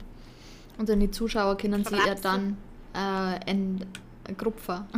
[0.79, 2.57] Und dann die Zuschauer können sie ja Krapfen?
[2.95, 3.87] dann äh, en,
[4.37, 4.87] Grupfer.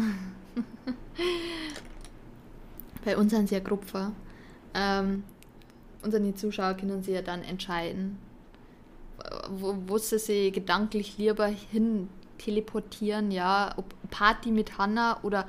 [3.04, 4.12] bei uns sind sie ja Grupfer.
[4.74, 5.24] Ähm,
[6.02, 8.18] und dann die Zuschauer können sie ja dann entscheiden,
[9.50, 15.46] wo, wo sie sich gedanklich lieber hin teleportieren, ja, ob Party mit Hanna oder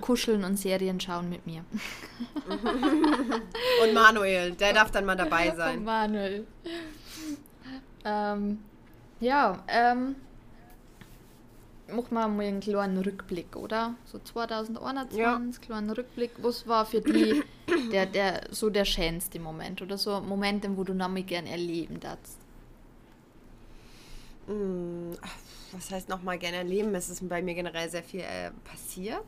[0.00, 1.64] kuscheln und Serien schauen mit mir.
[3.82, 5.82] Und Manuel, der darf dann mal dabei sein.
[5.84, 6.46] Manuel.
[8.04, 8.58] ähm,
[9.20, 10.16] ja, ähm,
[11.88, 13.94] machen wir mal einen kleinen Rückblick, oder?
[14.04, 15.40] So 2021, Ja.
[15.60, 16.32] kleinen Rückblick.
[16.42, 17.42] Was war für dich
[17.92, 22.36] der, der, so der schönste Moment oder so Momente, wo du nochmal gern erleben darfst?
[25.20, 25.34] Ach,
[25.72, 26.94] Was heißt nochmal gerne erleben?
[26.94, 29.24] Es ist bei mir generell sehr viel äh, passiert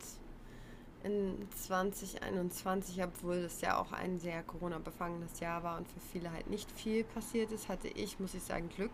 [1.03, 6.49] in 2021, obwohl das ja auch ein sehr Corona-befangenes Jahr war und für viele halt
[6.49, 8.91] nicht viel passiert ist, hatte ich, muss ich sagen, Glück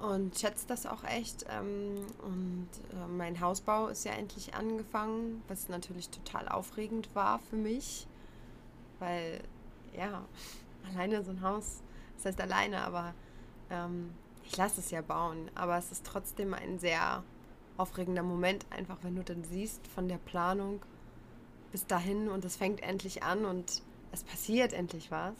[0.00, 1.44] und schätze das auch echt.
[1.48, 7.56] Ähm, und äh, mein Hausbau ist ja endlich angefangen, was natürlich total aufregend war für
[7.56, 8.06] mich,
[8.98, 9.40] weil
[9.96, 10.24] ja,
[10.90, 11.82] alleine so ein Haus,
[12.16, 13.14] das heißt alleine, aber
[13.70, 14.12] ähm,
[14.44, 17.22] ich lasse es ja bauen, aber es ist trotzdem ein sehr
[17.80, 20.82] aufregender Moment, einfach wenn du dann siehst von der Planung
[21.72, 25.34] bis dahin und es fängt endlich an und es passiert endlich was.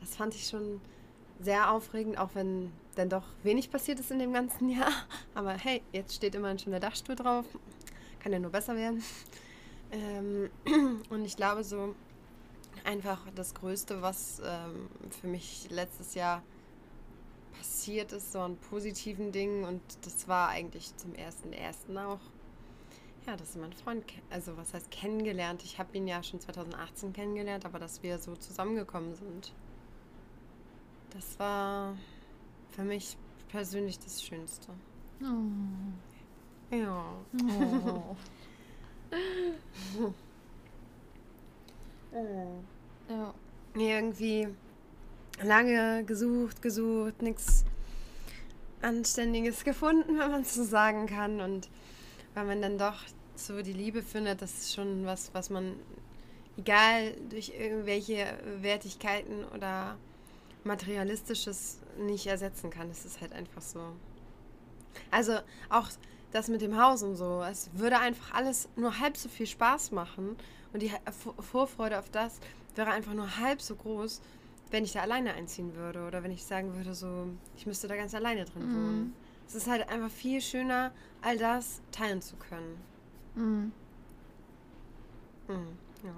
[0.00, 0.80] Das fand ich schon
[1.40, 4.92] sehr aufregend, auch wenn dann doch wenig passiert ist in dem ganzen Jahr.
[5.34, 7.44] Aber hey, jetzt steht immerhin schon der Dachstuhl drauf.
[8.20, 9.02] Kann ja nur besser werden.
[9.92, 10.50] Ähm,
[11.10, 11.94] und ich glaube so
[12.84, 14.88] einfach das Größte, was ähm,
[15.20, 16.42] für mich letztes Jahr
[17.58, 22.20] passiert ist, so an positiven Dingen und das war eigentlich zum ersten ersten auch.
[23.26, 25.64] Ja, dass meinen Freund, also was heißt kennengelernt?
[25.64, 29.52] Ich habe ihn ja schon 2018 kennengelernt, aber dass wir so zusammengekommen sind,
[31.10, 31.96] das war
[32.70, 33.16] für mich
[33.48, 34.68] persönlich das Schönste.
[35.22, 36.74] Oh.
[36.74, 37.04] Ja.
[37.42, 38.16] Oh.
[43.08, 43.34] ja.
[43.74, 44.48] Irgendwie
[45.42, 47.64] lange gesucht, gesucht, nichts
[48.82, 51.40] Anständiges gefunden, wenn man so sagen kann.
[51.40, 51.68] Und
[52.34, 53.02] weil man dann doch
[53.34, 55.74] so die Liebe findet, das ist schon was, was man,
[56.56, 58.26] egal durch irgendwelche
[58.60, 59.96] Wertigkeiten oder
[60.64, 62.90] Materialistisches, nicht ersetzen kann.
[62.90, 63.80] Es ist halt einfach so.
[65.10, 65.38] Also
[65.70, 65.88] auch
[66.32, 69.92] das mit dem Haus und so, es würde einfach alles nur halb so viel Spaß
[69.92, 70.36] machen
[70.72, 70.90] und die
[71.22, 72.40] Vor- Vorfreude auf das
[72.74, 74.20] wäre einfach nur halb so groß,
[74.70, 77.96] wenn ich da alleine einziehen würde oder wenn ich sagen würde, so, ich müsste da
[77.96, 79.14] ganz alleine drin wohnen.
[79.46, 82.76] Es ist halt einfach viel schöner, all das teilen zu können.
[83.36, 83.72] Mhm.
[85.48, 86.14] Mhm, ja.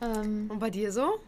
[0.00, 1.20] Ähm, Und bei dir so?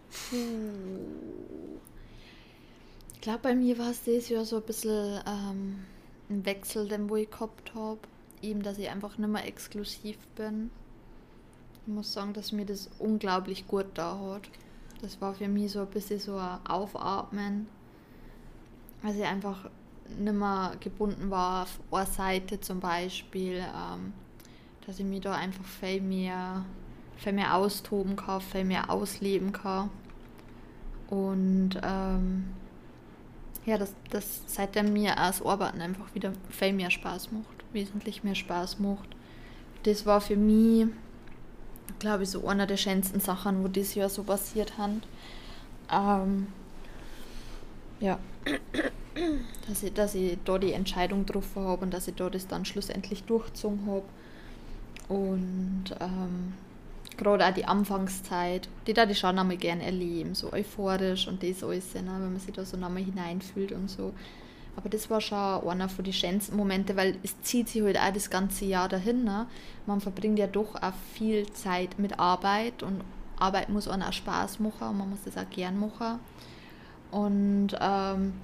[3.14, 5.85] Ich glaube, bei mir war es dieses Jahr so ein bisschen ähm,
[6.29, 8.01] ein Wechsel, den wo ich gehabt habe.
[8.43, 10.71] Eben, dass ich einfach nicht mehr exklusiv bin.
[11.87, 14.43] Ich muss sagen, dass mir das unglaublich gut da hat.
[15.01, 17.69] Das war für mich so ein bisschen so ein Aufatmen.
[19.03, 19.71] Als ich einfach
[20.19, 23.59] nicht mehr gebunden war auf eine Seite zum Beispiel.
[23.59, 24.13] Ähm,
[24.89, 26.65] dass ich mich da einfach viel mehr,
[27.19, 29.91] viel mehr austoben kann, viel mehr ausleben kann.
[31.11, 32.47] Und ähm,
[33.67, 38.35] ja, dass das seitdem mir das Arbeiten einfach wieder viel mehr Spaß macht, wesentlich mehr
[38.35, 39.11] Spaß macht.
[39.83, 40.87] Das war für mich,
[41.98, 44.90] glaube ich, so einer der schönsten Sachen, wo dieses Jahr so passiert hat.
[45.92, 46.48] Ähm,
[48.01, 48.18] ja.
[49.68, 52.64] dass ich, dass ich da die Entscheidung getroffen habe und dass ich da das dann
[52.64, 54.05] schlussendlich durchgezogen habe.
[55.09, 56.55] Und ähm,
[57.16, 61.62] gerade auch die Anfangszeit, die da die schon einmal gerne erleben, so euphorisch und das
[61.62, 64.12] alles, ne, wenn man sich da so nochmal hineinfühlt und so.
[64.79, 68.12] Aber das war schon einer von den schönsten Momente, weil es zieht sich halt auch
[68.14, 69.25] das ganze Jahr dahin.
[69.25, 69.49] Ne?
[69.87, 73.01] Man verbringt ja doch auch viel Zeit mit Arbeit und
[73.41, 76.21] Arbeit muss einem auch Spaß machen und man muss das auch gern machen.
[77.11, 78.35] Und ähm,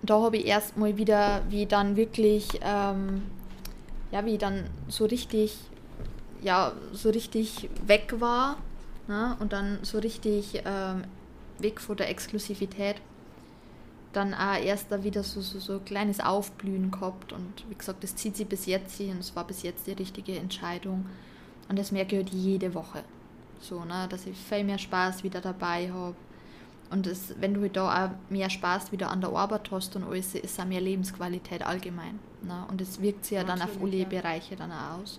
[0.00, 3.24] da habe ich erstmal wieder, wie dann wirklich, ähm,
[4.12, 5.58] ja, wie dann so richtig,
[6.42, 8.56] ja, so richtig weg war
[9.08, 9.36] ne?
[9.40, 11.04] und dann so richtig ähm,
[11.58, 12.96] weg von der Exklusivität,
[14.16, 18.02] dann auch erst da wieder so, so, so ein kleines Aufblühen gehabt und wie gesagt,
[18.02, 21.06] das zieht sich bis jetzt hin und es war bis jetzt die richtige Entscheidung
[21.68, 23.02] und das merke ich halt jede Woche,
[23.60, 24.06] so, ne?
[24.08, 26.16] dass ich viel mehr Spaß wieder dabei habe
[26.90, 30.04] und das, wenn du halt da auch mehr Spaß wieder an der Arbeit hast und
[30.04, 32.20] alles, ist auch mehr Lebensqualität allgemein.
[32.42, 32.64] Ne?
[32.70, 34.04] Und das wirkt sich ja dann auf alle ja.
[34.04, 35.18] Bereiche dann auch aus.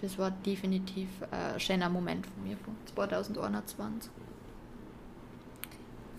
[0.00, 4.10] Das war definitiv ein schöner Moment von mir, von 2021.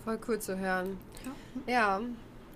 [0.04, 0.96] Voll cool zu hören.
[1.66, 2.00] Ja, ja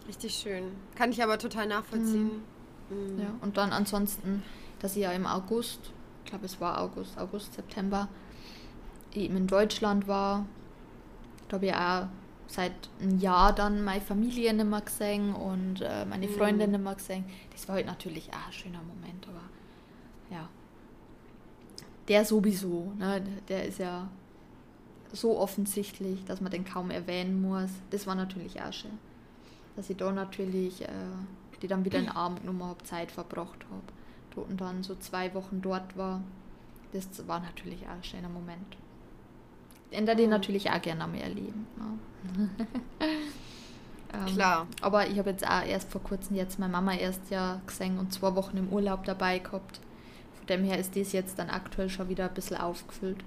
[0.08, 0.64] richtig schön.
[0.94, 2.42] Kann ich aber total nachvollziehen.
[2.90, 3.14] Mhm.
[3.14, 3.20] Mhm.
[3.20, 4.42] Ja, und dann ansonsten,
[4.80, 5.92] dass ich ja im August,
[6.24, 8.08] ich glaube es war August, August, September,
[9.14, 10.46] eben in Deutschland war,
[11.60, 12.08] ich auch
[12.46, 16.32] seit einem Jahr dann meine Familie nicht mehr gesehen und äh, meine mhm.
[16.32, 16.72] Freunde mhm.
[16.72, 17.24] nicht mehr gesehen.
[17.50, 19.42] Das war halt natürlich auch ein schöner Moment, aber
[20.30, 20.48] ja.
[22.08, 23.22] Der sowieso, ne?
[23.48, 24.08] der ist ja
[25.12, 27.70] so offensichtlich, dass man den kaum erwähnen muss.
[27.90, 28.98] Das war natürlich auch schön.
[29.76, 30.88] Dass ich da natürlich, äh,
[31.60, 34.48] die dann wieder in den Abend genommen habe, Zeit verbracht habe.
[34.48, 36.22] Und dann so zwei Wochen dort war.
[36.92, 38.76] Das war natürlich auch ein schöner Moment
[39.92, 41.66] den natürlich auch gerne mehr erleben.
[41.76, 42.48] Ne?
[44.12, 44.66] ähm, Klar.
[44.80, 48.12] Aber ich habe jetzt auch erst vor kurzem jetzt meine Mama erst ja gesehen und
[48.12, 49.80] zwei Wochen im Urlaub dabei gehabt.
[50.38, 53.22] Von dem her ist das jetzt dann aktuell schon wieder ein bisschen aufgefüllt.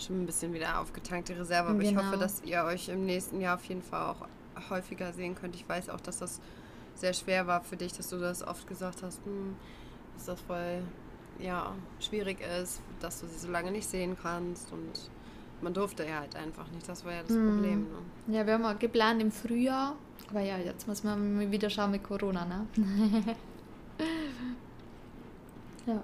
[0.00, 1.90] Schon ein bisschen wieder aufgetankte Reserve, aber genau.
[1.90, 4.26] ich hoffe, dass ihr euch im nächsten Jahr auf jeden Fall auch
[4.70, 5.54] häufiger sehen könnt.
[5.54, 6.40] Ich weiß auch, dass das
[6.94, 9.56] sehr schwer war für dich, dass du das oft gesagt hast, hm,
[10.16, 10.82] ist das voll
[11.38, 15.10] ja, schwierig ist, dass du sie so lange nicht sehen kannst und
[15.62, 17.50] man durfte ja halt einfach nicht, das war ja das hm.
[17.50, 17.82] Problem.
[17.82, 18.36] Ne?
[18.36, 19.96] Ja, wir haben auch geplant im Frühjahr,
[20.30, 22.66] aber ja, jetzt muss man wieder schauen mit Corona, ne?
[25.86, 26.02] ja.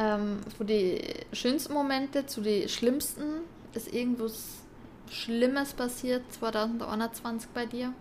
[0.00, 1.00] Ähm, von den
[1.32, 3.40] schönsten Momente zu den schlimmsten,
[3.74, 4.60] ist irgendwas
[5.10, 7.92] Schlimmes passiert 2021 bei dir?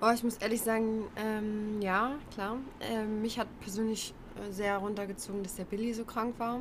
[0.00, 2.58] Oh, ich muss ehrlich sagen, ähm, ja, klar.
[2.80, 6.60] Ähm, mich hat persönlich äh, sehr runtergezogen, dass der Billy so krank war.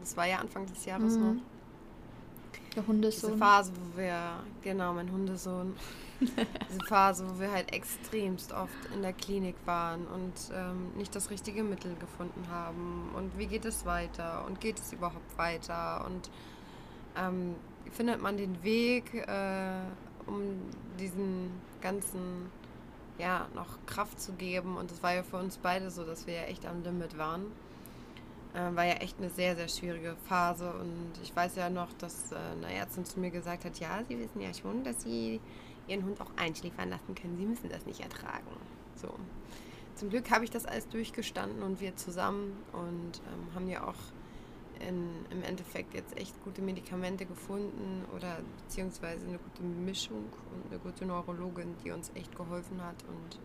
[0.00, 1.22] Das war ja Anfang des Jahres mhm.
[1.22, 1.42] noch.
[2.74, 3.30] Der Hundesohn.
[3.30, 5.74] Diese Phase, wo wir, genau, mein Hundesohn.
[6.20, 11.30] Diese Phase, wo wir halt extremst oft in der Klinik waren und ähm, nicht das
[11.30, 13.10] richtige Mittel gefunden haben.
[13.14, 14.44] Und wie geht es weiter?
[14.46, 16.06] Und geht es überhaupt weiter?
[16.06, 16.30] Und
[17.16, 17.56] ähm,
[17.90, 19.80] findet man den Weg, äh,
[20.26, 20.40] um
[20.98, 22.50] diesen ganzen
[23.18, 24.76] ja, noch Kraft zu geben.
[24.76, 27.46] Und es war ja für uns beide so, dass wir ja echt am Limit waren.
[28.54, 30.72] Äh, war ja echt eine sehr, sehr schwierige Phase.
[30.72, 34.18] Und ich weiß ja noch, dass äh, eine Ärztin zu mir gesagt hat, ja, Sie
[34.18, 35.40] wissen ja schon, dass Sie
[35.88, 37.36] Ihren Hund auch einschläfern lassen können.
[37.38, 38.46] Sie müssen das nicht ertragen.
[38.96, 39.08] So.
[39.94, 43.94] Zum Glück habe ich das alles durchgestanden und wir zusammen und ähm, haben ja auch
[44.80, 50.80] in, im Endeffekt jetzt echt gute Medikamente gefunden oder beziehungsweise eine gute Mischung und eine
[50.80, 52.96] gute Neurologin, die uns echt geholfen hat.
[53.08, 53.38] Und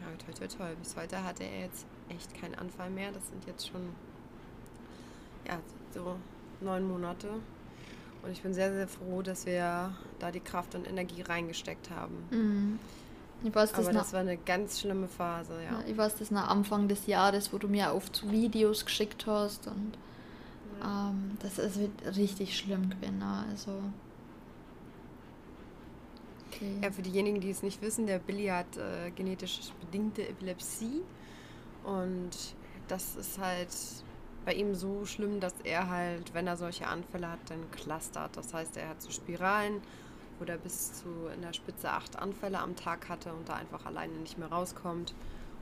[0.00, 0.76] ja, toll, toll, toll.
[0.80, 3.12] Bis heute hatte er jetzt echt keinen Anfall mehr.
[3.12, 3.90] Das sind jetzt schon
[5.46, 5.58] ja,
[5.92, 6.16] so
[6.60, 7.28] neun Monate.
[8.22, 12.14] Und ich bin sehr, sehr froh, dass wir da die Kraft und Energie reingesteckt haben.
[12.30, 12.78] Mhm.
[13.42, 15.72] Ich weiß, das Aber das war eine ganz schlimme Phase, ja.
[15.72, 15.84] ja.
[15.86, 19.98] Ich weiß das nach Anfang des Jahres, wo du mir oft Videos geschickt hast und
[20.82, 21.78] ähm, das ist
[22.16, 23.22] richtig schlimm gewesen.
[23.22, 23.72] Also,
[26.50, 26.78] okay.
[26.82, 31.02] Ja, für diejenigen, die es nicht wissen, der Billy hat äh, genetisch bedingte Epilepsie.
[31.84, 32.30] Und
[32.88, 33.68] das ist halt
[34.44, 38.36] bei ihm so schlimm, dass er halt, wenn er solche Anfälle hat, dann clustert.
[38.36, 39.80] Das heißt, er hat so Spiralen,
[40.38, 43.86] wo er bis zu in der Spitze acht Anfälle am Tag hatte und da einfach
[43.86, 45.14] alleine nicht mehr rauskommt.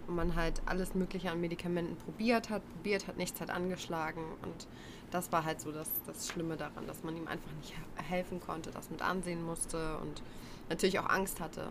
[0.09, 4.25] Und man halt alles Mögliche an Medikamenten probiert hat, probiert hat, nichts hat angeschlagen.
[4.43, 4.67] Und
[5.13, 7.75] das war halt so das, das Schlimme daran, dass man ihm einfach nicht
[8.09, 10.23] helfen konnte, das mit ansehen musste und
[10.69, 11.69] natürlich auch Angst hatte.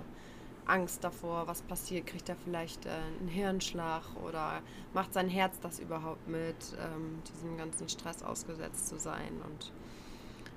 [0.66, 2.90] Angst davor, was passiert, kriegt er vielleicht äh,
[3.20, 4.62] einen Hirnschlag oder
[4.94, 9.42] macht sein Herz das überhaupt mit, ähm, diesem ganzen Stress ausgesetzt zu sein.
[9.46, 9.72] Und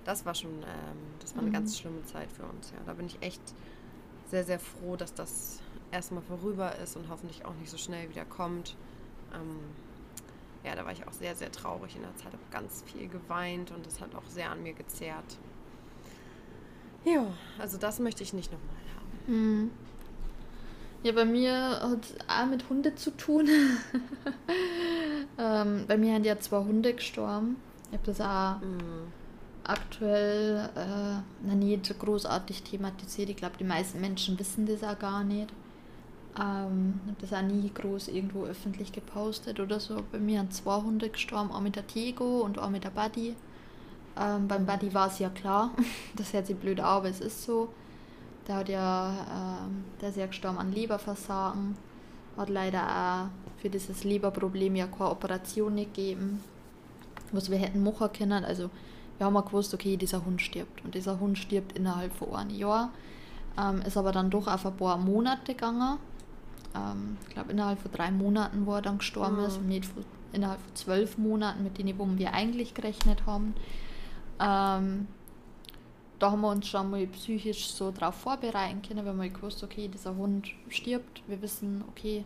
[0.05, 1.55] das war schon, ähm, das war eine mhm.
[1.55, 2.71] ganz schlimme Zeit für uns.
[2.73, 3.43] Ja, da bin ich echt
[4.31, 8.25] sehr, sehr froh, dass das erstmal vorüber ist und hoffentlich auch nicht so schnell wieder
[8.25, 8.77] kommt.
[9.33, 9.61] Ähm,
[10.65, 13.71] ja, da war ich auch sehr, sehr traurig in der Zeit, habe ganz viel geweint
[13.71, 15.39] und das hat auch sehr an mir gezerrt.
[17.05, 17.27] Ja,
[17.59, 19.35] also das möchte ich nicht nochmal haben.
[19.35, 19.71] Mhm.
[21.05, 21.53] Ja, bei mir
[21.83, 23.47] hat es auch mit Hunde zu tun.
[25.39, 27.57] ähm, bei mir haben ja zwei Hunde gestorben.
[27.91, 29.13] Ich habe das auch mhm.
[29.65, 33.29] aktuell äh, noch nicht großartig thematisiert.
[33.29, 35.53] Ich glaube, die meisten Menschen wissen das auch gar nicht.
[36.41, 40.03] Ähm, habe das auch nie groß irgendwo öffentlich gepostet oder so.
[40.11, 43.37] Bei mir haben zwei Hunde gestorben, auch mit der Tego und auch mit der Buddy.
[44.19, 45.75] Ähm, beim Buddy war es ja klar,
[46.17, 47.69] das hört sich blöd an, aber es ist so.
[48.47, 51.77] Der hat ja, ähm, der ist ja gestorben an Leberversagen,
[52.37, 56.43] hat leider auch für dieses Leberproblem ja keine Operation gegeben,
[57.33, 58.45] was wir hätten machen können.
[58.45, 58.71] Also
[59.17, 62.51] wir haben auch gewusst, okay, dieser Hund stirbt und dieser Hund stirbt innerhalb von einem
[62.51, 62.91] Jahr.
[63.59, 65.99] Ähm, ist aber dann doch auf ein paar Monate gegangen
[66.75, 69.47] ähm, ich glaube, innerhalb von drei Monaten, wo er dann gestorben mhm.
[69.47, 73.55] ist, und nicht von, innerhalb von zwölf Monaten, mit denen wir eigentlich gerechnet haben.
[74.41, 75.07] Ähm,
[76.25, 79.89] da haben wir uns schon mal psychisch so darauf vorbereiten können, weil wir gewusst okay,
[79.89, 81.23] dieser Hund stirbt.
[81.27, 82.25] Wir wissen, okay,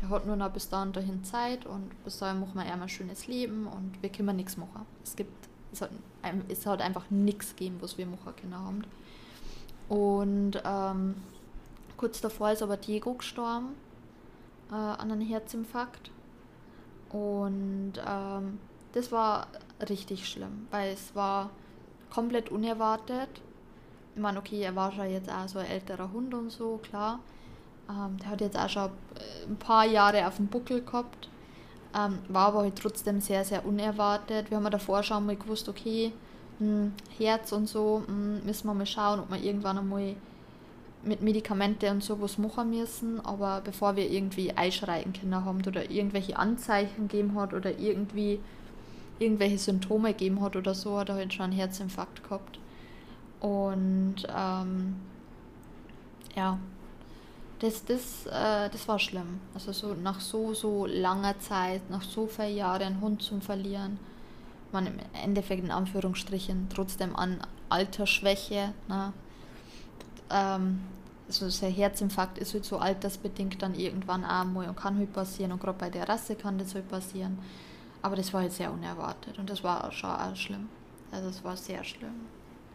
[0.00, 2.88] der hat nur noch bis dahin dahin Zeit und bis dahin machen wir eher ein
[2.88, 4.84] schönes Leben und wir können nichts machen.
[5.02, 5.32] Es gibt,
[5.72, 5.90] es hat,
[6.48, 8.84] es hat einfach nichts gegeben, was wir machen können haben.
[9.88, 11.14] Und ähm,
[12.00, 13.74] Kurz davor ist aber Diego gestorben
[14.70, 16.10] äh, an einem Herzinfarkt.
[17.10, 18.58] Und ähm,
[18.92, 19.48] das war
[19.86, 21.50] richtig schlimm, weil es war
[22.10, 23.28] komplett unerwartet.
[24.14, 27.20] Ich meine, okay, er war schon jetzt auch so ein älterer Hund und so, klar.
[27.88, 31.28] Ähm, der hat jetzt auch schon äh, ein paar Jahre auf dem Buckel gehabt.
[31.94, 34.50] Ähm, war aber halt trotzdem sehr, sehr unerwartet.
[34.50, 36.12] Wir haben davor schon mal gewusst, okay,
[36.58, 40.14] mh, hm, Herz und so, mh, hm, müssen wir mal schauen, ob wir irgendwann einmal
[41.02, 46.36] mit Medikamente und sowas machen müssen, aber bevor wir irgendwie einschreien können haben oder irgendwelche
[46.36, 48.40] Anzeichen gegeben hat oder irgendwie
[49.20, 52.58] irgendwelche Symptome gegeben hat oder so, hat er halt schon einen Herzinfarkt gehabt.
[53.40, 54.96] Und ähm,
[56.34, 56.58] ja,
[57.60, 59.40] das, das, äh, das war schlimm.
[59.54, 63.98] Also so nach so, so langer Zeit, nach so vielen Jahren einen Hund zu verlieren,
[64.72, 69.12] man im Endeffekt in Anführungsstrichen trotzdem an Altersschwäche, ne?
[70.30, 70.80] ähm,
[71.28, 75.60] also der Herzinfarkt ist halt so altersbedingt dann irgendwann einmal und kann halt passieren und
[75.60, 77.38] gerade bei der Rasse kann das halt passieren.
[78.02, 80.68] Aber das war halt sehr unerwartet und das war schon auch schlimm.
[81.12, 82.26] Also es war sehr schlimm.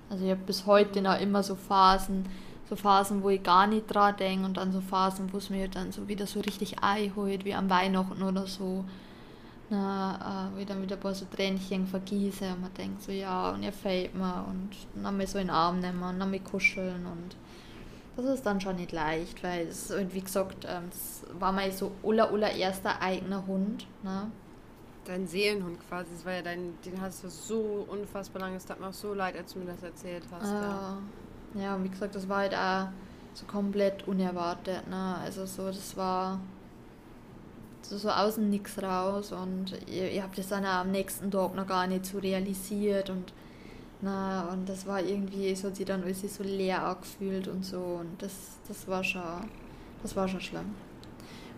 [0.10, 2.26] Also ich habe bis heute noch immer so Phasen,
[2.70, 5.68] so Phasen, wo ich gar nicht dran denke und dann so Phasen, wo es mir
[5.68, 8.86] dann so wieder so richtig einholt, wie am Weihnachten oder so.
[9.68, 13.12] Na, äh, wo ich dann wieder ein paar so Tränchen vergieße und man denkt so,
[13.12, 16.30] ja, und er fällt mir und dann mich so in den Arm nehmen und dann
[16.30, 17.36] mich kuscheln und
[18.16, 20.90] das ist dann schon nicht leicht, weil es, wie gesagt, ähm,
[21.40, 23.88] war mein so aller, allererster eigener Hund.
[24.04, 24.32] Ne?
[25.06, 28.80] Dein Seelenhund quasi, das war ja dein, den hast du so unfassbar lange, es tat
[28.80, 30.52] mir auch so leid, als du mir das erzählt hast.
[30.52, 30.98] Ah,
[31.54, 31.62] ja.
[31.62, 32.88] ja, und wie gesagt, das war halt auch
[33.34, 34.88] so komplett unerwartet.
[34.90, 35.18] Ne?
[35.24, 36.40] Also so, das war
[37.84, 41.54] so, so außen nichts raus und ich, ich habe das dann auch am nächsten Tag
[41.56, 43.32] noch gar nicht so realisiert und
[44.02, 47.80] na, und das war irgendwie, es hat sich dann alles so leer angefühlt und so.
[47.80, 48.32] Und das,
[48.68, 49.50] das war schon,
[50.02, 50.76] das war schon schlimm.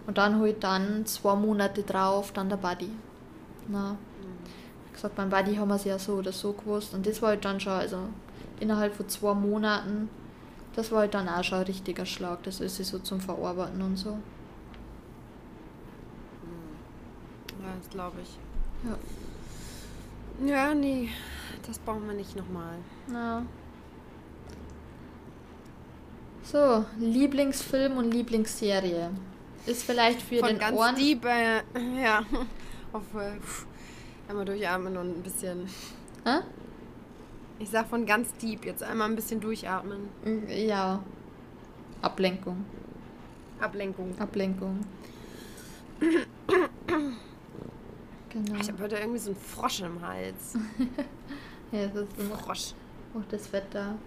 [0.05, 2.91] Und dann halt dann zwei Monate drauf dann der Buddy.
[3.67, 3.97] Na, mhm.
[4.87, 6.93] wie gesagt, beim Buddy haben wir es ja so oder so gewusst.
[6.93, 7.99] Und das war halt dann schon, also
[8.59, 10.09] innerhalb von zwei Monaten,
[10.75, 12.43] das war halt dann auch schon ein richtiger Schlag.
[12.43, 14.11] Das ist so zum Verarbeiten und so.
[14.11, 14.21] Mhm.
[17.63, 18.37] Ja, das glaube ich.
[18.87, 18.97] Ja.
[20.45, 21.09] Ja, nee.
[21.65, 22.75] Das brauchen wir nicht nochmal.
[23.11, 23.43] Ja.
[26.43, 29.09] So, Lieblingsfilm und Lieblingsserie.
[29.65, 30.95] Ist vielleicht für Von den ganz Ohren...
[30.95, 31.61] Äh,
[32.01, 32.23] ja.
[32.93, 33.03] Auf,
[34.27, 35.67] einmal durchatmen und ein bisschen...
[36.23, 36.39] Hä?
[37.59, 40.09] Ich sag von ganz deep jetzt einmal ein bisschen durchatmen.
[40.47, 41.03] Ja.
[42.01, 42.65] Ablenkung.
[43.59, 44.13] Ablenkung.
[44.19, 44.79] Ablenkung.
[48.29, 48.59] genau.
[48.59, 50.57] Ich habe heute irgendwie so einen Frosch im Hals.
[51.69, 52.73] Ja, das ist immer Frosch.
[53.13, 53.97] Auch das Wetter.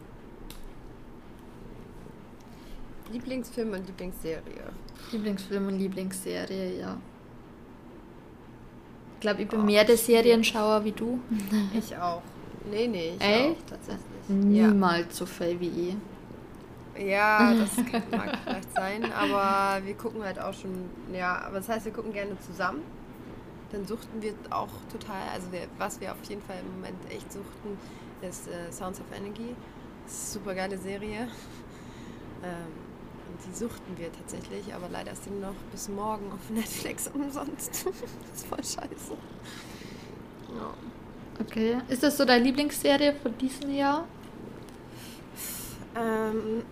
[3.12, 4.72] Lieblingsfilm und Lieblingsserie.
[5.12, 6.96] Lieblingsfilm und Lieblingsserie, ja.
[9.20, 11.20] Ich glaube, ich bin oh, mehr der Serienschauer wie du.
[11.78, 12.22] Ich auch.
[12.70, 13.50] Nee, nee, ich Echt?
[13.50, 14.28] auch tatsächlich.
[14.28, 15.14] Niemals ja.
[15.14, 15.96] so viel wie
[16.96, 17.06] ich.
[17.06, 17.76] Ja, das
[18.10, 22.12] mag vielleicht sein, aber wir gucken halt auch schon, ja, aber das heißt, wir gucken
[22.12, 22.82] gerne zusammen
[23.72, 27.32] dann suchten wir auch total, also wir, was wir auf jeden Fall im Moment echt
[27.32, 27.78] suchten,
[28.22, 29.54] ist äh, Sounds of Energy.
[30.06, 31.28] Super geile Serie.
[32.42, 32.72] Ähm,
[33.46, 37.86] die suchten wir tatsächlich, aber leider ist die noch bis morgen auf Netflix umsonst.
[37.86, 39.16] das ist voll scheiße.
[40.54, 40.74] Ja.
[41.40, 41.78] Okay.
[41.88, 44.04] Ist das so deine Lieblingsserie von diesem Jahr?
[45.96, 46.62] Ähm,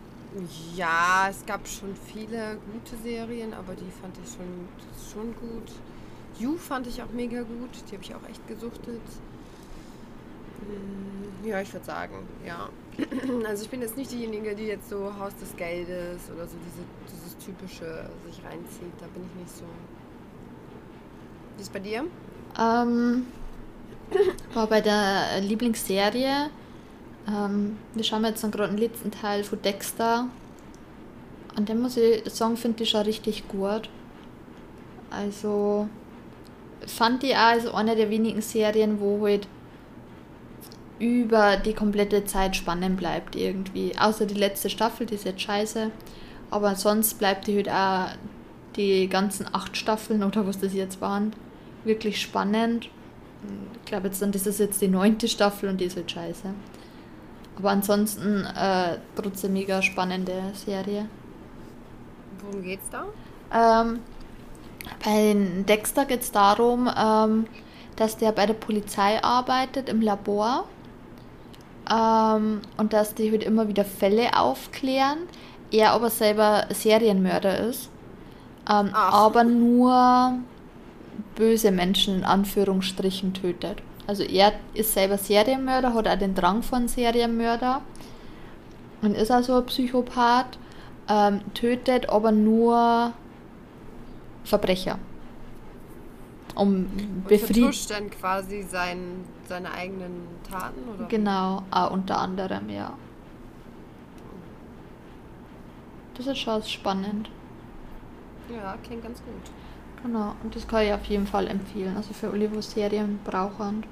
[0.76, 4.68] ja, es gab schon viele gute Serien, aber die fand ich schon,
[5.12, 5.72] schon gut.
[6.38, 7.70] You fand ich auch mega gut.
[7.90, 9.00] Die habe ich auch echt gesuchtet.
[10.61, 12.68] Hm, ja, ich würde sagen, ja.
[13.46, 16.84] Also ich bin jetzt nicht diejenige, die jetzt so Haus des Geldes oder so diese,
[17.07, 18.92] dieses typische sich reinzieht.
[18.99, 19.64] Da bin ich nicht so.
[21.57, 22.05] Wie ist bei dir?
[22.59, 23.26] Ähm,
[24.55, 26.51] war bei der Lieblingsserie.
[27.28, 30.28] Ähm, wir schauen jetzt gerade den letzten Teil von Dexter.
[31.57, 33.88] Und den muss ich sagen, finde ich schon richtig gut.
[35.11, 35.88] Also
[36.86, 39.49] fand ich auch als eine der wenigen Serien, wo halt
[40.99, 43.92] über die komplette Zeit spannend bleibt irgendwie.
[43.99, 45.90] Außer die letzte Staffel, die ist jetzt scheiße.
[46.51, 48.16] Aber sonst bleibt die halt auch
[48.76, 51.32] die ganzen acht Staffeln oder was das jetzt waren,
[51.84, 52.88] wirklich spannend.
[53.74, 56.55] Ich glaube jetzt dann, das ist jetzt die neunte Staffel und die ist halt scheiße.
[57.57, 61.07] Aber ansonsten äh, trotzdem mega spannende Serie.
[62.40, 63.05] Worum geht's da?
[63.53, 63.99] Ähm,
[65.05, 65.36] bei
[65.68, 67.46] Dexter geht es darum, ähm,
[67.96, 70.68] dass der bei der Polizei arbeitet im Labor
[71.93, 75.18] ähm, und dass die halt immer wieder Fälle aufklären.
[75.70, 77.91] Er aber selber Serienmörder ist.
[78.70, 80.34] Ähm, aber nur
[81.36, 83.78] böse Menschen in Anführungsstrichen tötet.
[84.07, 87.82] Also er ist selber Serienmörder, hat auch den Drang von Serienmörder
[89.03, 90.59] und ist also ein Psychopath,
[91.09, 93.12] ähm, tötet aber nur
[94.45, 94.99] Verbrecher.
[96.59, 96.86] Um
[97.28, 97.88] befriedigt.
[97.88, 101.06] dann quasi sein, seine eigenen Taten, oder?
[101.06, 102.92] Genau, auch unter anderem, ja.
[106.14, 107.30] Das ist schon spannend.
[108.52, 109.52] Ja, klingt ganz gut.
[110.02, 111.96] Genau, und das kann ich auf jeden Fall empfehlen.
[111.96, 113.84] Also für alle, die Serien brauchen,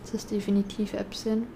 [0.00, 1.46] das ist definitiv Epson.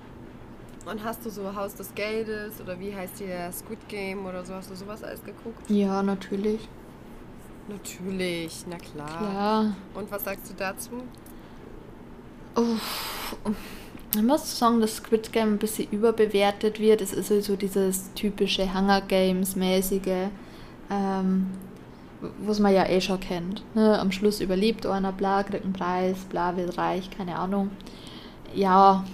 [0.86, 4.54] Und hast du so Haus des Geldes oder wie heißt die Squid Game oder so?
[4.54, 5.68] Hast du sowas alles geguckt?
[5.68, 6.68] Ja, natürlich.
[7.68, 9.18] Natürlich, na klar.
[9.18, 9.76] Klar.
[9.94, 10.90] Und was sagst du dazu?
[12.56, 13.36] Uff.
[14.14, 17.00] Ich muss sagen, dass Squid Game ein bisschen überbewertet wird.
[17.00, 20.28] Es ist so dieses typische Hunger Games-mäßige,
[20.88, 21.46] ähm,
[22.46, 23.64] was man ja eh schon kennt.
[23.74, 23.98] Ne?
[23.98, 27.70] Am Schluss überlebt einer, bla, kriegt einen Preis, bla, wird reich, keine Ahnung.
[28.54, 29.04] Ja,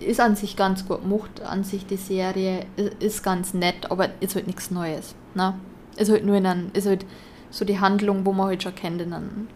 [0.00, 2.64] ist an sich ganz gut gemacht, an sich die Serie,
[3.00, 5.14] ist ganz nett, aber ist halt nichts Neues.
[5.34, 5.54] Ne?
[5.96, 7.06] Ist halt nur in einem, ist halt
[7.50, 9.48] so die Handlung, wo man halt schon kennt, in einem,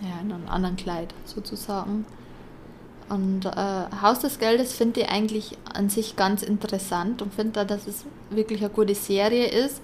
[0.00, 2.06] ja, in einem anderen Kleid sozusagen.
[3.08, 7.64] Und äh, Haus des Geldes finde ich eigentlich an sich ganz interessant und finde da,
[7.64, 9.80] dass es wirklich eine gute Serie ist.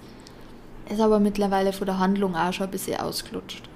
[0.87, 3.67] Ist aber mittlerweile von der Handlung auch schon ein bisschen ausgelutscht.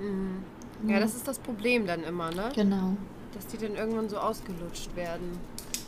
[0.00, 0.90] Mhm.
[0.90, 2.50] Ja, das ist das Problem dann immer, ne?
[2.54, 2.96] Genau.
[3.32, 5.38] Dass die dann irgendwann so ausgelutscht werden.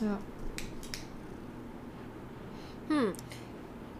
[0.01, 0.17] Ja.
[2.89, 3.13] Hm.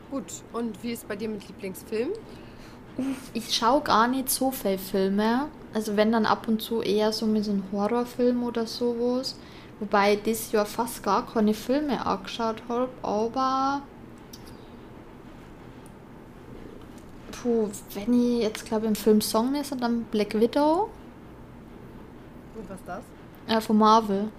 [0.10, 2.10] Gut, und wie ist bei dir mit Lieblingsfilm?
[3.34, 5.50] Ich schaue gar nicht so viele Filme.
[5.74, 9.36] Also wenn dann ab und zu eher so mit so einem Horrorfilm oder sowas.
[9.80, 13.82] Wobei ich dieses Jahr fast gar keine Filme angeschaut habe, aber
[17.32, 20.90] puh, wenn ich jetzt glaube im Film Song ist, dann Black Widow.
[22.56, 23.04] Und was ist das?
[23.48, 24.30] Ja, von Marvel.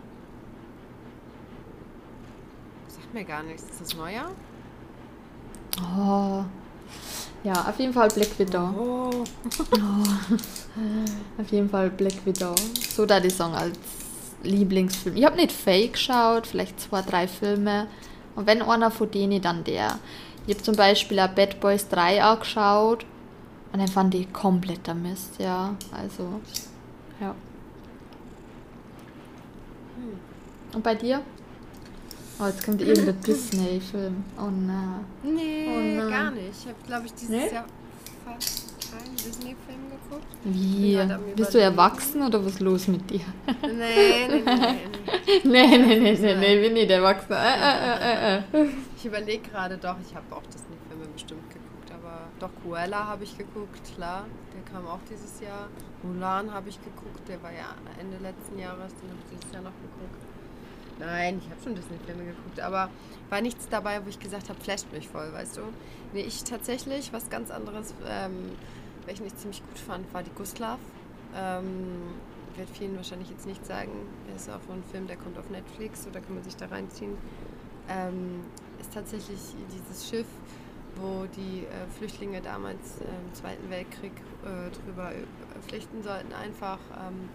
[2.88, 3.62] Sagt mir gar nichts.
[3.62, 4.30] Ist das neuer?
[5.80, 6.44] Oh.
[7.44, 8.70] Ja, auf jeden Fall Black Widow.
[8.76, 9.24] Oh.
[9.72, 9.80] oh.
[11.40, 12.54] Auf jeden Fall Black Widow.
[12.94, 13.78] So da die Song als
[14.42, 15.16] Lieblingsfilm.
[15.16, 17.86] Ich habe nicht Fake geschaut, vielleicht zwei, drei Filme.
[18.34, 19.98] Und wenn einer von denen, dann der.
[20.46, 23.04] Ich habe zum Beispiel auch Bad Boys 3 angeschaut.
[23.72, 25.74] Und dann fand ich kompletter Mist, ja.
[25.92, 26.40] Also,
[27.20, 27.34] ja.
[29.96, 30.18] Hm.
[30.74, 31.20] Und bei dir?
[32.40, 34.24] Oh, jetzt kommt irgendein Disney-Film.
[34.38, 35.04] Oh nein.
[35.24, 36.10] Nee, oh nein.
[36.10, 36.50] gar nicht.
[36.52, 37.52] Ich habe, glaube ich, dieses nee?
[37.52, 37.64] Jahr
[38.24, 40.26] fast keinen Disney-Film geguckt.
[40.44, 40.98] Wie?
[41.34, 43.20] Bist du erwachsen oder was ist los mit dir?
[43.62, 45.42] Nee, nee, nee.
[45.42, 47.32] nee, nee, nee, nee, nee, nee, bin nicht erwachsen.
[47.32, 52.50] Äh, äh, äh, ich überlege gerade doch, ich habe auch Disney-Filme bestimmt geguckt, aber doch
[52.62, 54.26] Cruella habe ich geguckt, klar.
[54.54, 55.68] Der kam auch dieses Jahr.
[56.04, 59.62] Mulan habe ich geguckt, der war ja Ende letzten Jahres, den habe ich dieses Jahr
[59.62, 60.27] noch geguckt.
[60.98, 62.90] Nein, ich habe schon Disney-Filme geguckt, aber
[63.30, 65.60] war nichts dabei, wo ich gesagt habe, flasht mich voll, weißt du?
[66.12, 68.52] Nee, ich tatsächlich, was ganz anderes, ähm,
[69.06, 70.78] welchen ich ziemlich gut fand, war die Gustav.
[71.36, 72.14] Ähm,
[72.56, 73.92] wird vielen wahrscheinlich jetzt nicht sagen.
[74.34, 77.16] Ist auch ein Film, der kommt auf Netflix oder kann man sich da reinziehen.
[77.88, 78.40] Ähm,
[78.80, 79.38] ist tatsächlich
[79.72, 80.26] dieses Schiff,
[80.96, 84.12] wo die äh, Flüchtlinge damals äh, im Zweiten Weltkrieg
[84.44, 85.22] äh, drüber äh,
[85.68, 86.78] flüchten sollten, einfach.
[86.96, 87.28] Ähm,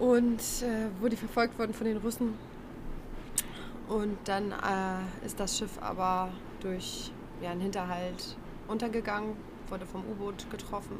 [0.00, 2.34] und äh, wo die verfolgt wurden von den Russen.
[3.88, 6.30] Und dann äh, ist das Schiff aber
[6.60, 8.36] durch ja, einen Hinterhalt
[8.68, 9.36] untergegangen,
[9.68, 10.96] wurde vom U-Boot getroffen.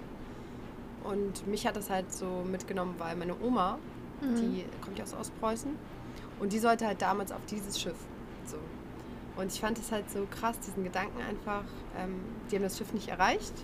[1.04, 3.78] Und mich hat das halt so mitgenommen, weil meine Oma,
[4.20, 4.36] mhm.
[4.36, 5.70] die kommt ja aus Ostpreußen,
[6.38, 7.96] und die sollte halt damals auf dieses Schiff.
[8.46, 8.58] So.
[9.36, 11.64] Und ich fand es halt so krass, diesen Gedanken einfach,
[11.96, 12.20] ähm,
[12.50, 13.54] die haben das Schiff nicht erreicht,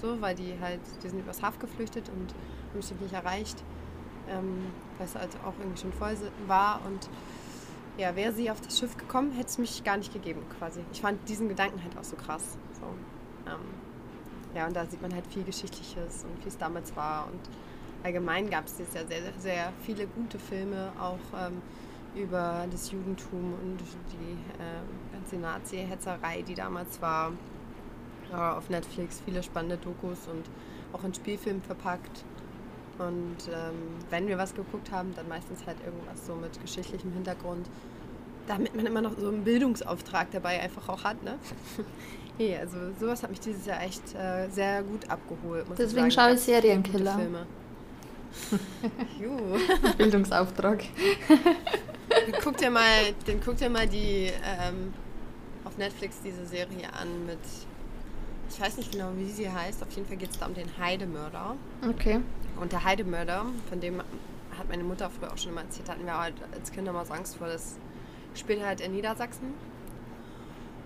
[0.00, 3.62] so, weil die halt, die sind übers Haff geflüchtet und haben das Schiff nicht erreicht,
[4.30, 4.66] ähm,
[4.98, 6.16] weil es halt auch irgendwie schon voll
[6.46, 7.08] war und
[7.98, 10.80] ja, wäre sie auf das Schiff gekommen, hätte es mich gar nicht gegeben quasi.
[10.92, 12.56] Ich fand diesen Gedanken halt auch so krass.
[12.72, 12.86] So,
[13.50, 13.60] ähm,
[14.54, 17.40] ja, und da sieht man halt viel Geschichtliches und wie es damals war und
[18.02, 21.60] allgemein gab es jetzt ja sehr, sehr viele gute Filme, auch ähm,
[22.14, 23.78] über das Judentum und
[24.12, 27.32] die äh, ganze Nazi-Hetzerei, die damals war.
[28.32, 30.44] Äh, auf Netflix viele spannende Dokus und
[30.92, 32.24] auch in Spielfilm verpackt.
[33.00, 37.66] Und ähm, wenn wir was geguckt haben, dann meistens halt irgendwas so mit geschichtlichem Hintergrund,
[38.46, 41.22] damit man immer noch so einen Bildungsauftrag dabei einfach auch hat.
[41.22, 41.38] Ne?
[42.38, 45.64] hey, also sowas hat mich dieses Jahr echt äh, sehr gut abgeholt.
[45.78, 47.18] Deswegen ich schaue ich Serienkiller.
[49.96, 50.84] Bildungsauftrag.
[52.44, 54.92] guck dir mal, den guck dir mal die ähm,
[55.64, 57.38] auf Netflix diese Serie an mit,
[58.50, 59.82] ich weiß nicht genau, wie sie heißt.
[59.82, 61.56] Auf jeden Fall geht es da um den Heidemörder.
[61.88, 62.20] Okay.
[62.60, 66.18] Und der Heidemörder, von dem hat meine Mutter früher auch schon immer erzählt, hatten wir
[66.18, 67.46] halt als Kinder mal so Angst vor.
[67.46, 67.78] Das
[68.34, 69.54] spielt halt in Niedersachsen.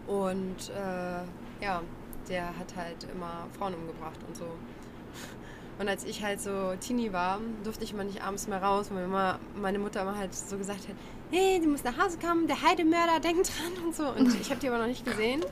[0.07, 1.83] Und äh, ja,
[2.29, 4.45] der hat halt immer Frauen umgebracht und so.
[5.79, 9.05] Und als ich halt so Teenie war, durfte ich immer nicht abends mehr raus, weil
[9.05, 10.95] immer meine Mutter immer halt so gesagt hat,
[11.35, 14.07] hey, du musst nach Hause kommen, der Heidemörder, denk dran und so.
[14.07, 15.45] Und ich habe die aber noch nicht gesehen.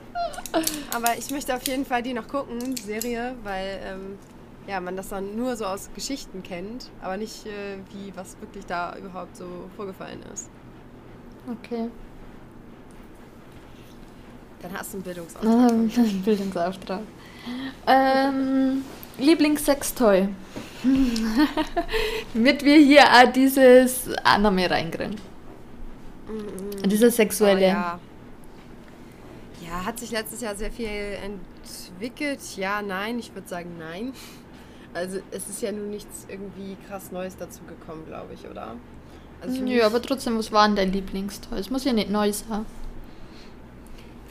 [0.93, 4.17] Aber ich möchte auf jeden Fall die noch gucken, die Serie, weil ähm,
[4.65, 8.65] ja, man das dann nur so aus Geschichten kennt, aber nicht äh, wie was wirklich
[8.65, 10.49] da überhaupt so vorgefallen ist.
[11.51, 11.89] Okay.
[14.61, 15.71] Dann hast du einen Bildungsauftrag.
[15.71, 17.01] Ähm, Bildungsauftrag.
[17.87, 18.85] Ähm,
[19.19, 20.29] Lieblingssextoy.
[22.33, 25.32] Damit wir hier auch dieses mehr reinkriegen.
[26.27, 26.89] Mhm.
[26.89, 27.59] Dieses sexuelle.
[27.59, 27.99] Oh, ja.
[29.61, 32.39] ja, hat sich letztes Jahr sehr viel entwickelt.
[32.55, 34.13] Ja, nein, ich würde sagen nein.
[34.93, 38.75] Also es ist ja nun nichts irgendwie krass Neues dazu gekommen, glaube ich, oder?
[39.41, 41.59] Also Nö, aber trotzdem, was war denn dein Lieblingstoy?
[41.59, 42.65] Es muss ja nicht neu sein.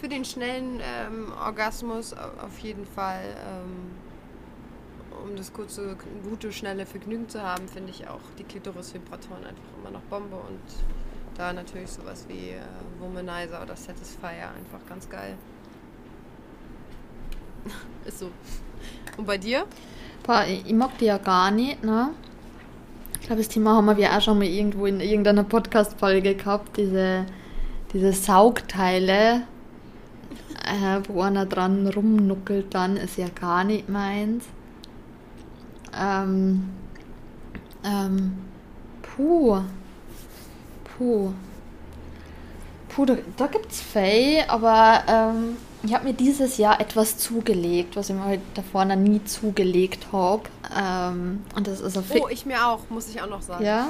[0.01, 3.23] Für den schnellen ähm, Orgasmus auf jeden Fall.
[3.47, 3.93] Ähm,
[5.23, 5.97] um das kurze,
[6.29, 10.61] gute, schnelle Vergnügen zu haben, finde ich auch die Klitoris-Vibratoren einfach immer noch Bombe und
[11.43, 12.61] da natürlich sowas wie äh,
[13.01, 15.35] Womanizer oder Satisfier einfach ganz geil.
[18.05, 18.31] Ist so.
[19.17, 19.67] Und bei dir?
[20.23, 22.11] Boah, ich mag die ja gar nicht, ne?
[23.15, 27.27] Ich glaube, das Thema haben wir auch schon mal irgendwo in irgendeiner Podcast-Folge gehabt, diese,
[27.93, 29.43] diese Saugteile,
[30.65, 34.45] äh, wo einer dran rumnuckelt, dann ist ja gar nicht meins.
[35.97, 36.69] Ähm,
[37.85, 38.39] ähm,
[39.03, 39.63] puh.
[41.03, 41.33] Puh.
[42.89, 48.11] Puh, da, da gibt's Faye, aber ähm, ich habe mir dieses Jahr etwas zugelegt, was
[48.11, 50.43] ich mir halt davor noch nie zugelegt habe.
[50.79, 53.65] Ähm, und das ist ein Fick Oh, ich mir auch, muss ich auch noch sagen.
[53.65, 53.89] Ja?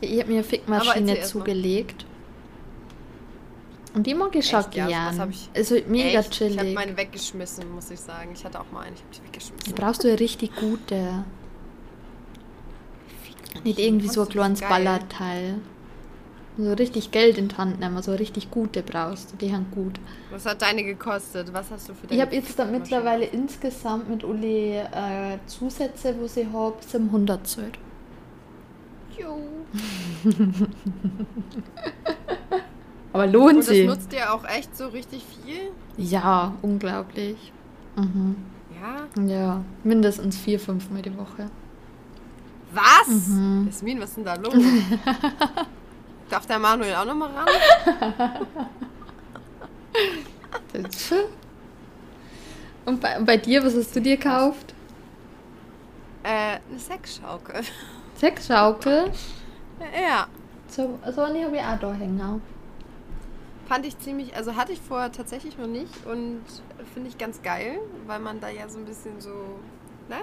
[0.00, 2.06] Ich habe mir eine Fickmaschine zugelegt.
[3.94, 4.88] Und die mag ich schon gern.
[4.88, 5.12] Ja,
[5.54, 6.32] also mega Echt?
[6.32, 6.54] chillig.
[6.54, 8.30] Ich habe meine weggeschmissen, muss ich sagen.
[8.34, 9.74] Ich hatte auch mal eine, ich habe die weggeschmissen.
[9.74, 11.24] Da brauchst du eine richtig gute.
[13.62, 15.60] Nicht irgendwie so ein kleines Ballerteil.
[16.56, 19.36] So richtig Geld in die Hand nehmen, so richtig gute brauchst du.
[19.36, 19.98] Die haben gut.
[20.30, 21.52] Was hat deine gekostet?
[21.52, 26.14] Was hast du für deine Ich habe jetzt da mittlerweile insgesamt mit Uli äh, Zusätze,
[26.20, 27.78] wo sie habe, 700 zahlt.
[29.18, 29.36] Jo.
[33.12, 33.86] Aber lohnt Und sie.
[33.86, 35.70] das nutzt ihr auch echt so richtig viel?
[35.96, 37.52] Ja, unglaublich.
[37.96, 38.36] Mhm.
[38.80, 39.22] Ja?
[39.24, 41.48] Ja, mindestens vier, fünf Mal die Woche.
[42.72, 43.28] Was?
[43.28, 43.66] Mhm.
[43.66, 44.54] Jasmin, was ist denn da los?
[46.34, 47.46] Darf der Manuel auch nochmal ran?
[52.84, 54.74] Und bei, bei, dir, was hast du dir gekauft?
[56.24, 57.60] Äh, eine Sexschaukel.
[58.16, 59.12] Sexschaukel?
[59.78, 60.26] Ja.
[60.66, 62.42] So, so eine habe ich auch da hängen.
[63.68, 66.42] Fand ich ziemlich, also hatte ich vorher tatsächlich noch nicht und
[66.94, 67.78] finde ich ganz geil,
[68.08, 69.60] weil man da ja so ein bisschen so,
[70.08, 70.16] ne?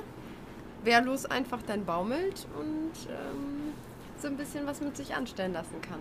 [0.84, 3.72] wehrlos einfach dann baumelt und ähm,
[4.22, 6.00] so ein bisschen was mit sich anstellen lassen kann.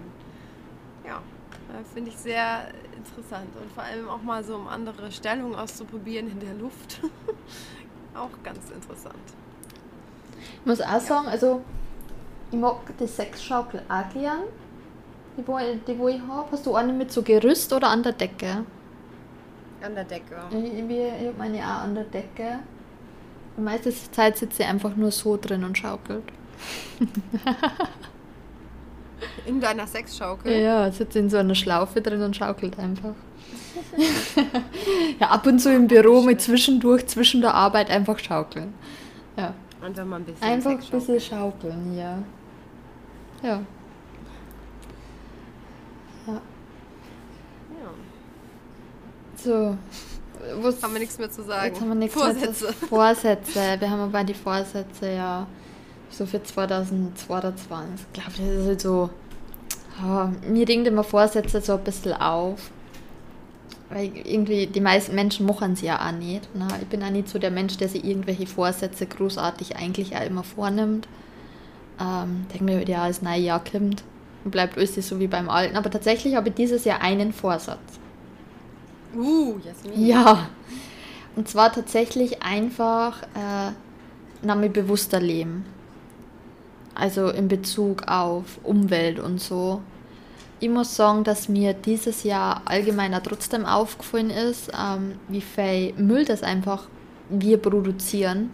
[1.06, 1.22] Ja,
[1.70, 6.30] äh, finde ich sehr interessant und vor allem auch mal so um andere Stellungen auszuprobieren
[6.30, 7.00] in der Luft.
[8.14, 9.14] auch ganz interessant.
[10.60, 11.62] Ich muss auch sagen, also
[12.50, 14.42] ich mag die Sexschaukel auch gern.
[15.36, 16.50] Die, wo, die, wo ich habe.
[16.50, 18.64] Hast du eine mit so Gerüst oder an der Decke?
[19.82, 20.36] An der Decke.
[20.50, 22.58] Ich, ich, ich habe meine auch an der Decke.
[23.56, 26.24] Die meiste Zeit sitzt sie einfach nur so drin und schaukelt.
[29.46, 30.60] In deiner Sexschaukel?
[30.60, 33.14] Ja, sitzt in so einer Schlaufe drin und schaukelt einfach.
[35.18, 38.74] ja, ab und zu im Büro mit zwischendurch, zwischen der Arbeit einfach schaukeln.
[39.36, 39.54] Ja.
[39.84, 42.18] Und wenn man ein bisschen Einfach ein bisschen schaukeln, ja.
[43.42, 43.60] Ja.
[46.26, 46.32] Ja.
[46.32, 46.40] Ja.
[49.36, 49.76] So.
[50.60, 51.66] Was, haben wir nichts mehr zu sagen.
[51.66, 52.64] Jetzt haben wir nichts Vorsätze.
[52.64, 53.76] Mehr zu, Vorsätze.
[53.78, 55.46] Wir haben aber die Vorsätze ja
[56.10, 58.06] so für 2022.
[58.06, 59.10] Ich glaube, das ist halt so.
[60.02, 62.70] Oh, mir ringt immer Vorsätze so ein bisschen auf.
[63.90, 66.54] Weil irgendwie die meisten Menschen machen sie ja auch nicht.
[66.54, 66.68] Ne?
[66.80, 70.44] Ich bin auch nicht so der Mensch, der sich irgendwelche Vorsätze großartig eigentlich auch immer
[70.44, 71.08] vornimmt.
[72.00, 74.04] Ähm, denke mir, ja, das neue Jahr kommt
[74.44, 75.76] und bleibt alles so wie beim alten.
[75.76, 77.80] Aber tatsächlich habe ich dieses Jahr einen Vorsatz.
[79.14, 80.06] Uh, Jasmin.
[80.06, 80.48] Ja.
[81.34, 85.64] Und zwar tatsächlich einfach äh, bewusster leben.
[87.00, 89.80] Also in Bezug auf Umwelt und so
[90.60, 96.26] ich muss sagen, dass mir dieses Jahr allgemeiner trotzdem aufgefallen ist, ähm, wie viel Müll
[96.26, 96.84] das einfach
[97.30, 98.50] wir produzieren.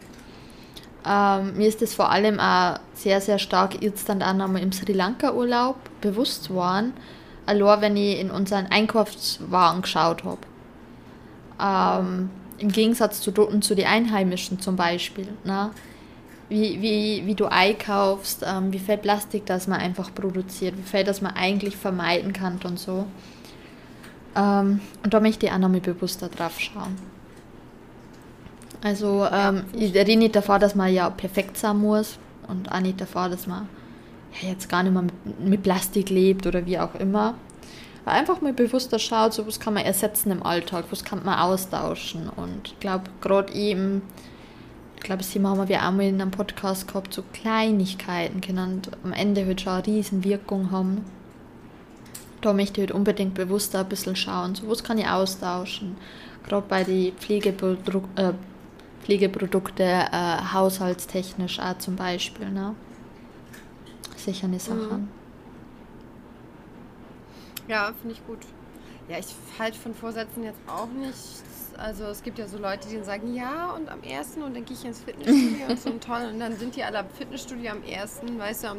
[1.04, 4.72] Ähm, mir ist das vor allem auch sehr, sehr stark jetzt dann auch nochmal im
[4.72, 6.92] Sri Lanka-Urlaub bewusst geworden.
[7.44, 10.40] Allein wenn ich in unseren Einkaufswagen geschaut habe.
[11.60, 15.28] Ähm, Im Gegensatz zu, zu den Einheimischen zum Beispiel.
[15.44, 15.70] Ne?
[16.48, 21.04] Wie, wie, wie du einkaufst, ähm, wie viel Plastik das man einfach produziert, wie viel
[21.04, 23.06] das man eigentlich vermeiden kann und so.
[24.36, 26.96] Ähm, und da möchte ich auch noch mal bewusster drauf schauen.
[28.82, 33.00] Also ähm, ich rede nicht davon, dass man ja perfekt sein muss und auch nicht
[33.00, 33.68] davon, dass man
[34.40, 37.34] ja, jetzt gar nicht mehr mit, mit Plastik lebt oder wie auch immer.
[38.04, 41.40] Aber einfach mal bewusster schaut, so was kann man ersetzen im Alltag, was kann man
[41.40, 42.28] austauschen.
[42.28, 44.02] Und ich glaube, gerade eben
[45.06, 49.12] glaube, das Thema haben wir auch mal in einem Podcast gehabt, so Kleinigkeiten genannt, am
[49.12, 51.04] Ende halt schon eine riesen Wirkung haben.
[52.40, 55.96] Da möchte ich halt unbedingt bewusster ein bisschen schauen, so was kann ich austauschen.
[56.46, 58.32] Gerade bei den Pflegeprodu äh,
[59.02, 62.50] Pflegeprodukte, äh, haushaltstechnisch auch zum Beispiel.
[62.50, 62.74] Ne?
[64.16, 64.98] Sicher eine Sache.
[64.98, 65.08] Mhm.
[67.68, 68.40] Ja, finde ich gut.
[69.08, 71.14] Ja, ich halte von Vorsätzen jetzt auch nicht
[71.78, 74.64] also es gibt ja so Leute, die dann sagen, ja, und am ersten und dann
[74.64, 76.30] gehe ich ins Fitnessstudio und so und toll.
[76.32, 78.78] Und dann sind die alle am Fitnessstudio am ersten, weißt du, am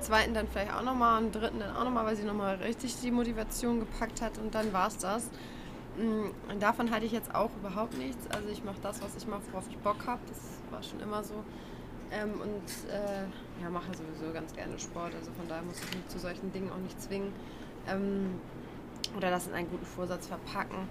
[0.00, 3.10] zweiten dann vielleicht auch nochmal, am dritten dann auch nochmal, weil sie nochmal richtig die
[3.10, 5.30] Motivation gepackt hat und dann war es das.
[5.96, 8.26] Mm, und davon hatte ich jetzt auch überhaupt nichts.
[8.30, 10.20] Also ich mache das, was ich mache, worauf ich Bock habe.
[10.28, 10.38] Das
[10.70, 11.34] war schon immer so.
[12.10, 15.14] Ähm, und äh, ja, mache sowieso ganz gerne Sport.
[15.14, 17.32] Also von daher muss ich mich zu solchen Dingen auch nicht zwingen.
[17.88, 18.40] Ähm,
[19.16, 20.88] oder das in einen guten Vorsatz verpacken.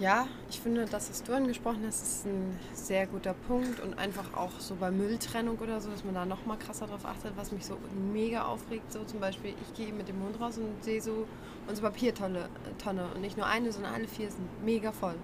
[0.00, 4.34] Ja, ich finde, das, was du angesprochen hast, ist ein sehr guter Punkt und einfach
[4.36, 7.52] auch so bei Mülltrennung oder so, dass man da noch mal krasser drauf achtet, was
[7.52, 7.78] mich so
[8.12, 8.92] mega aufregt.
[8.92, 11.28] So zum Beispiel, ich gehe mit dem Hund raus und sehe so
[11.68, 12.48] unsere Papiertonne
[12.82, 15.14] Tonne, und nicht nur eine, sondern alle vier sind mega voll.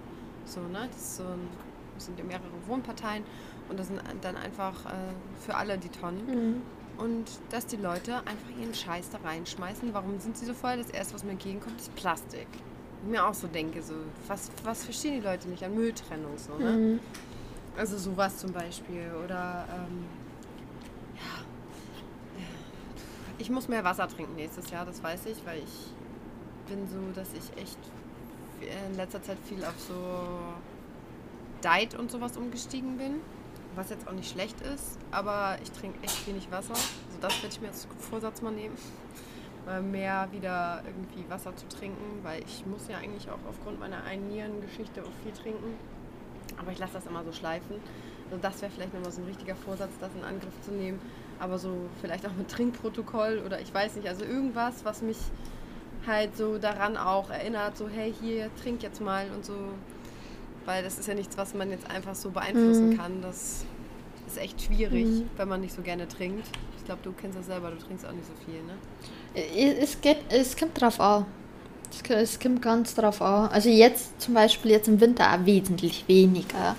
[0.45, 0.87] So, ne?
[0.89, 1.49] Das, ist so ein,
[1.97, 3.25] sind ja mehrere Wohnparteien
[3.67, 4.89] und das sind dann einfach äh,
[5.45, 6.25] für alle die Tonnen.
[6.25, 6.61] Mhm.
[6.97, 9.93] Und dass die Leute einfach ihren Scheiß da reinschmeißen.
[9.93, 10.77] Warum sind sie so voll?
[10.77, 12.47] Das erste, was mir entgegenkommt, ist Plastik
[13.03, 13.93] mir auch so denke, so,
[14.27, 16.71] was, was verstehen die Leute nicht an Mülltrennung so, ne?
[16.71, 16.99] Mhm.
[17.77, 19.11] Also sowas zum Beispiel.
[19.23, 20.05] Oder ähm,
[21.15, 21.43] ja.
[23.37, 25.87] Ich muss mehr Wasser trinken nächstes Jahr, das weiß ich, weil ich
[26.67, 27.79] bin so, dass ich echt
[28.61, 30.39] in letzter Zeit viel auf so
[31.63, 33.15] Diet und sowas umgestiegen bin.
[33.73, 36.73] Was jetzt auch nicht schlecht ist, aber ich trinke echt wenig Wasser.
[36.73, 38.75] Also das werde ich mir als Vorsatz mal nehmen
[39.81, 45.01] mehr wieder irgendwie Wasser zu trinken, weil ich muss ja eigentlich auch aufgrund meiner Einnierengeschichte
[45.01, 45.75] auch viel trinken.
[46.57, 47.77] Aber ich lasse das immer so schleifen.
[48.29, 50.99] Also das wäre vielleicht nochmal so ein richtiger Vorsatz, das in Angriff zu nehmen.
[51.39, 55.17] Aber so vielleicht auch mit Trinkprotokoll oder ich weiß nicht, also irgendwas, was mich
[56.07, 59.55] halt so daran auch erinnert, so hey, hier, trink jetzt mal und so.
[60.65, 62.97] Weil das ist ja nichts, was man jetzt einfach so beeinflussen mhm.
[62.97, 63.21] kann.
[63.21, 63.65] Das
[64.27, 65.29] ist echt schwierig, mhm.
[65.37, 66.47] wenn man nicht so gerne trinkt.
[66.81, 69.77] Ich glaube, du kennst das selber, du trinkst auch nicht so viel, ne?
[69.79, 71.27] Es, geht, es kommt drauf an.
[71.91, 73.49] Es, es kommt ganz drauf an.
[73.49, 76.75] Also jetzt zum Beispiel jetzt im Winter auch wesentlich weniger.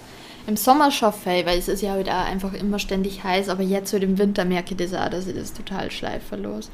[0.49, 3.63] Im Sommer schon viel, weil es ist ja halt auch einfach immer ständig heiß, aber
[3.63, 6.69] jetzt halt im Winter merke ich das auch, dass ich das total schleiferlos.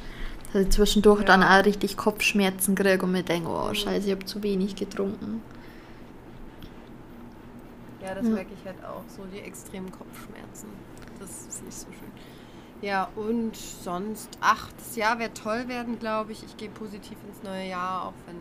[0.54, 1.26] Dass ich zwischendurch ja.
[1.26, 5.42] dann auch richtig Kopfschmerzen kriege und mir denke, oh scheiße, ich habe zu wenig getrunken.
[8.02, 8.30] Ja, das ja.
[8.30, 10.68] merke ich halt auch, so die extremen Kopfschmerzen.
[11.20, 12.08] Das ist nicht so schön.
[12.80, 16.44] Ja, und sonst, ach, das Jahr wird toll werden, glaube ich.
[16.44, 18.36] Ich gehe positiv ins neue Jahr, auch wenn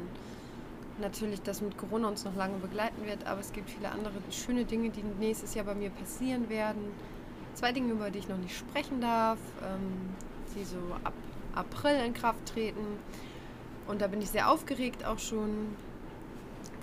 [1.01, 3.25] natürlich das mit Corona uns noch lange begleiten wird.
[3.25, 6.91] Aber es gibt viele andere schöne Dinge, die nächstes Jahr bei mir passieren werden.
[7.55, 10.15] Zwei Dinge, über die ich noch nicht sprechen darf, ähm,
[10.55, 11.13] die so ab
[11.55, 12.85] April in Kraft treten.
[13.87, 15.75] Und da bin ich sehr aufgeregt auch schon.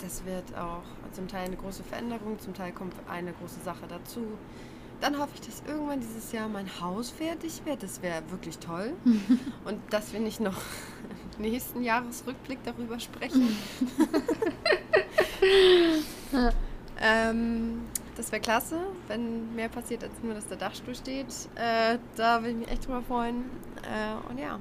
[0.01, 0.83] Das wird auch
[1.13, 4.27] zum Teil eine große Veränderung, zum Teil kommt eine große Sache dazu.
[5.01, 7.83] Dann hoffe ich, dass irgendwann dieses Jahr mein Haus fertig wird.
[7.83, 8.93] Das wäre wirklich toll.
[9.65, 10.57] Und dass wir nicht noch
[11.37, 13.55] im nächsten Jahresrückblick darüber sprechen.
[17.01, 17.81] ähm,
[18.15, 21.27] das wäre klasse, wenn mehr passiert, als nur, dass der Dachstuhl steht.
[21.55, 23.43] Äh, da würde ich mich echt drüber freuen.
[23.83, 24.59] Äh, und ja,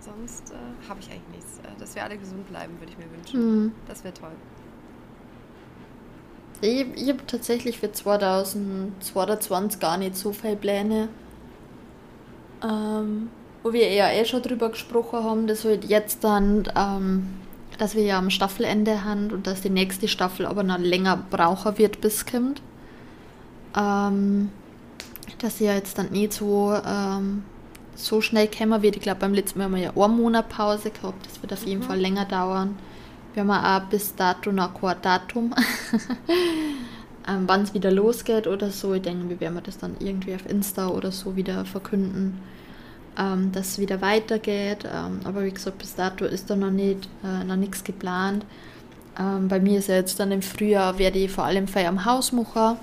[0.00, 1.58] sonst äh, habe ich eigentlich nichts.
[1.58, 3.64] Äh, dass wir alle gesund bleiben, würde ich mir wünschen.
[3.64, 3.72] Mhm.
[3.86, 4.32] Das wäre toll.
[6.60, 11.08] Ich, ich habe tatsächlich für 2022 gar nicht so viele Pläne.
[12.62, 13.30] Ähm,
[13.62, 17.28] wo wir eher eh schon drüber gesprochen haben, dass halt jetzt dann, ähm,
[17.78, 21.78] dass wir ja am Staffelende haben und dass die nächste Staffel aber noch länger brauchen
[21.78, 22.60] wird, bis kommt.
[23.76, 24.50] Ähm,
[25.38, 27.44] dass sie ja jetzt dann nicht so, ähm,
[27.94, 28.96] so schnell kommen wird.
[28.96, 31.26] Ich glaube, beim letzten Mal haben wir ja eine Monat Pause gehabt.
[31.26, 31.86] Das wird auf jeden mhm.
[31.86, 32.76] Fall länger dauern.
[33.34, 35.54] Wir haben auch bis dato noch kein Datum,
[37.28, 38.94] ähm, wann es wieder losgeht oder so.
[38.94, 42.40] Ich denke, wir werden das dann irgendwie auf Insta oder so wieder verkünden,
[43.18, 44.84] ähm, dass es wieder weitergeht.
[44.84, 48.44] Ähm, aber wie gesagt, bis dato ist da noch, nicht, äh, noch nichts geplant.
[49.18, 52.04] Ähm, bei mir ist ja jetzt dann im Frühjahr, werde ich vor allem Feier am
[52.04, 52.78] Haus machen,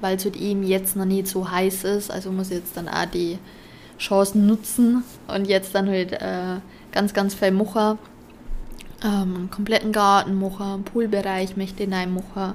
[0.00, 2.10] weil es halt eben jetzt noch nicht so heiß ist.
[2.10, 3.38] Also muss ich jetzt dann auch die
[3.98, 6.58] Chancen nutzen und jetzt dann halt äh,
[6.92, 7.98] ganz, ganz viel machen
[9.04, 12.54] ähm, einen kompletten Garten machen, einen Poolbereich möchte ich machen.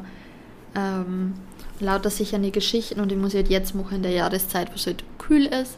[0.75, 1.33] Ähm,
[1.79, 5.03] lauter sicherne Geschichten und ich muss halt jetzt machen in der Jahreszeit, wo es halt
[5.17, 5.77] kühl ist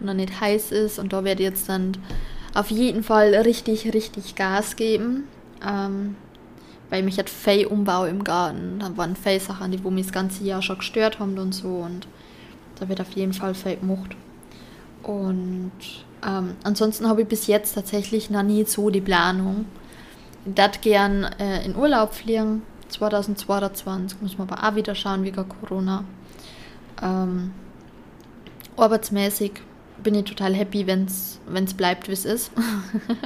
[0.00, 1.92] und dann nicht heiß ist und da werde ich jetzt dann
[2.54, 5.24] auf jeden Fall richtig, richtig Gas geben.
[5.66, 6.16] Ähm,
[6.90, 8.78] weil mich hat viel Umbau im Garten.
[8.78, 11.68] Da waren viel Sachen, die wo mich das ganze Jahr schon gestört haben und so
[11.68, 12.06] und
[12.78, 14.14] da wird auf jeden Fall viel gemacht.
[15.02, 15.72] Und
[16.26, 19.66] ähm, ansonsten habe ich bis jetzt tatsächlich noch nie so die Planung
[20.44, 22.62] würde gern äh, in Urlaub fliegen.
[22.88, 26.04] 2022 muss man aber auch wieder schauen wegen Corona.
[27.02, 27.52] Ähm,
[28.76, 29.52] arbeitsmäßig
[30.02, 32.52] bin ich total happy, wenn es bleibt, wie es ist.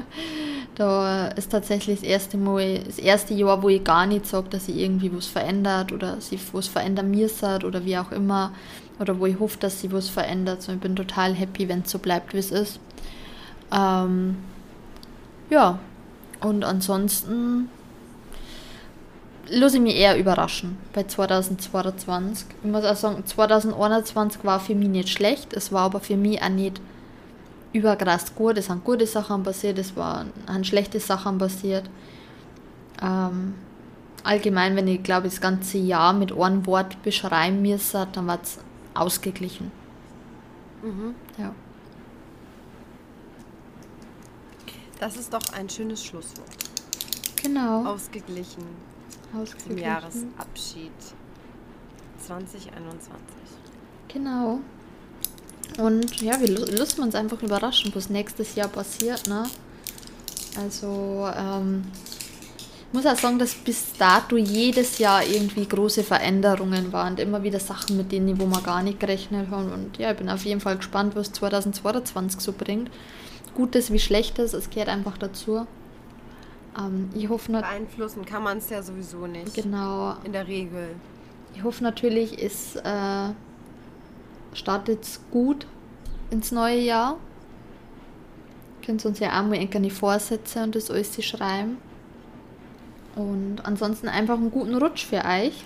[0.75, 4.67] da ist tatsächlich das erste, Mal, das erste Jahr, wo ich gar nicht sage, dass
[4.67, 8.53] sich irgendwie was verändert oder sich was verändern müsste oder wie auch immer.
[9.01, 10.63] Oder wo ich hoffe, dass sich was verändert.
[10.63, 12.81] So, ich bin total happy, wenn es so bleibt, wie es ist.
[13.73, 14.37] Ähm,
[15.51, 15.79] ja,
[16.41, 17.69] und ansonsten
[19.51, 22.47] lasse ich mich eher überraschen bei 2022.
[22.63, 26.43] Ich muss auch sagen, 2021 war für mich nicht schlecht, es war aber für mich
[26.43, 26.81] auch nicht
[27.73, 28.59] überkrass gut.
[28.59, 30.33] Es sind gute Sachen passiert, es waren
[30.63, 31.89] schlechte Sachen passiert.
[33.03, 33.55] Ähm,
[34.25, 38.59] allgemein, wenn ich glaube, das ganze Jahr mit einem Wort beschreiben müsste, dann war es
[38.95, 39.71] ausgeglichen.
[40.83, 41.15] Mhm.
[41.39, 41.55] Ja.
[44.99, 46.49] Das ist doch ein schönes Schlusswort.
[47.43, 47.85] Genau.
[47.85, 48.65] Ausgeglichen.
[49.33, 49.69] Ausgeglichen.
[49.69, 50.93] Zum Jahresabschied
[52.19, 53.11] 2021.
[54.09, 54.61] Genau.
[55.79, 59.45] Und ja, wir lassen uns einfach überraschen, was nächstes Jahr passiert, ne?
[60.57, 61.85] Also, ähm,
[62.89, 67.43] ich muss auch sagen, dass bis dato jedes Jahr irgendwie große Veränderungen waren und immer
[67.43, 69.71] wieder Sachen, mit denen wo wir gar nicht gerechnet haben.
[69.71, 72.91] Und ja, ich bin auf jeden Fall gespannt, was 2022 so bringt.
[73.59, 75.67] Gutes wie Schlechtes, es gehört einfach dazu.
[76.79, 79.53] Ähm, ich hoffe Beeinflussen kann man es ja sowieso nicht.
[79.53, 80.15] Genau.
[80.23, 80.95] In der Regel.
[81.57, 83.31] Ich hoffe natürlich, es äh,
[84.53, 85.67] startet gut
[86.31, 87.17] ins neue Jahr.
[88.87, 91.79] Könnt uns ja auch mal die Vorsätze und das alles schreiben.
[93.17, 95.65] Und ansonsten einfach einen guten Rutsch für euch.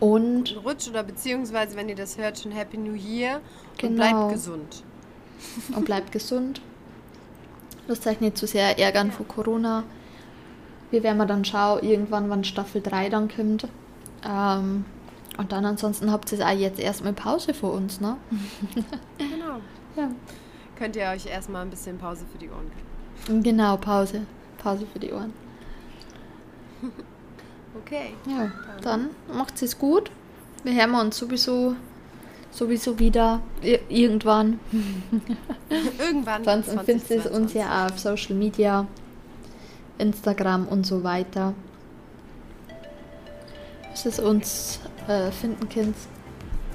[0.00, 3.40] Und guten Rutsch oder beziehungsweise, wenn ihr das hört, schon Happy New Year.
[3.78, 3.90] Genau.
[3.90, 4.84] Und bleibt gesund.
[5.76, 6.60] Und bleibt gesund.
[7.88, 9.84] Lasst euch nicht zu sehr ärgern vor Corona.
[10.90, 13.66] Wir werden dann schauen, irgendwann, wann Staffel 3 dann kommt.
[14.24, 14.84] Ähm,
[15.38, 18.16] und dann ansonsten habt ihr auch jetzt erstmal Pause vor uns, ne?
[19.18, 19.60] genau.
[19.96, 20.10] Ja.
[20.78, 23.42] Könnt ihr euch erstmal ein bisschen Pause für die Ohren geben.
[23.42, 24.22] Genau, Pause.
[24.58, 25.32] Pause für die Ohren.
[27.80, 28.14] okay.
[28.26, 28.50] Ja,
[28.82, 30.10] dann macht es gut.
[30.64, 31.74] Wir hören uns sowieso,
[32.52, 33.40] sowieso wieder
[33.88, 34.60] irgendwann.
[35.98, 36.44] irgendwann.
[36.44, 38.86] Sonst findest du uns ja auf Social Media,
[39.98, 41.54] Instagram und so weiter.
[43.90, 45.96] Bis es uns äh, finden könnt,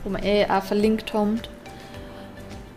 [0.03, 1.49] wo man eh auch verlinkt kommt.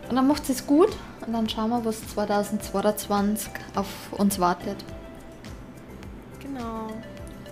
[0.09, 0.91] Und dann macht es gut
[1.27, 4.77] und dann schauen wir, was 2022 auf uns wartet.
[6.41, 6.89] Genau.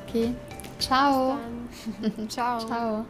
[0.06, 0.34] Okay.
[0.78, 1.36] Ciao.
[2.28, 2.58] Ciao.
[2.60, 3.04] Ciao.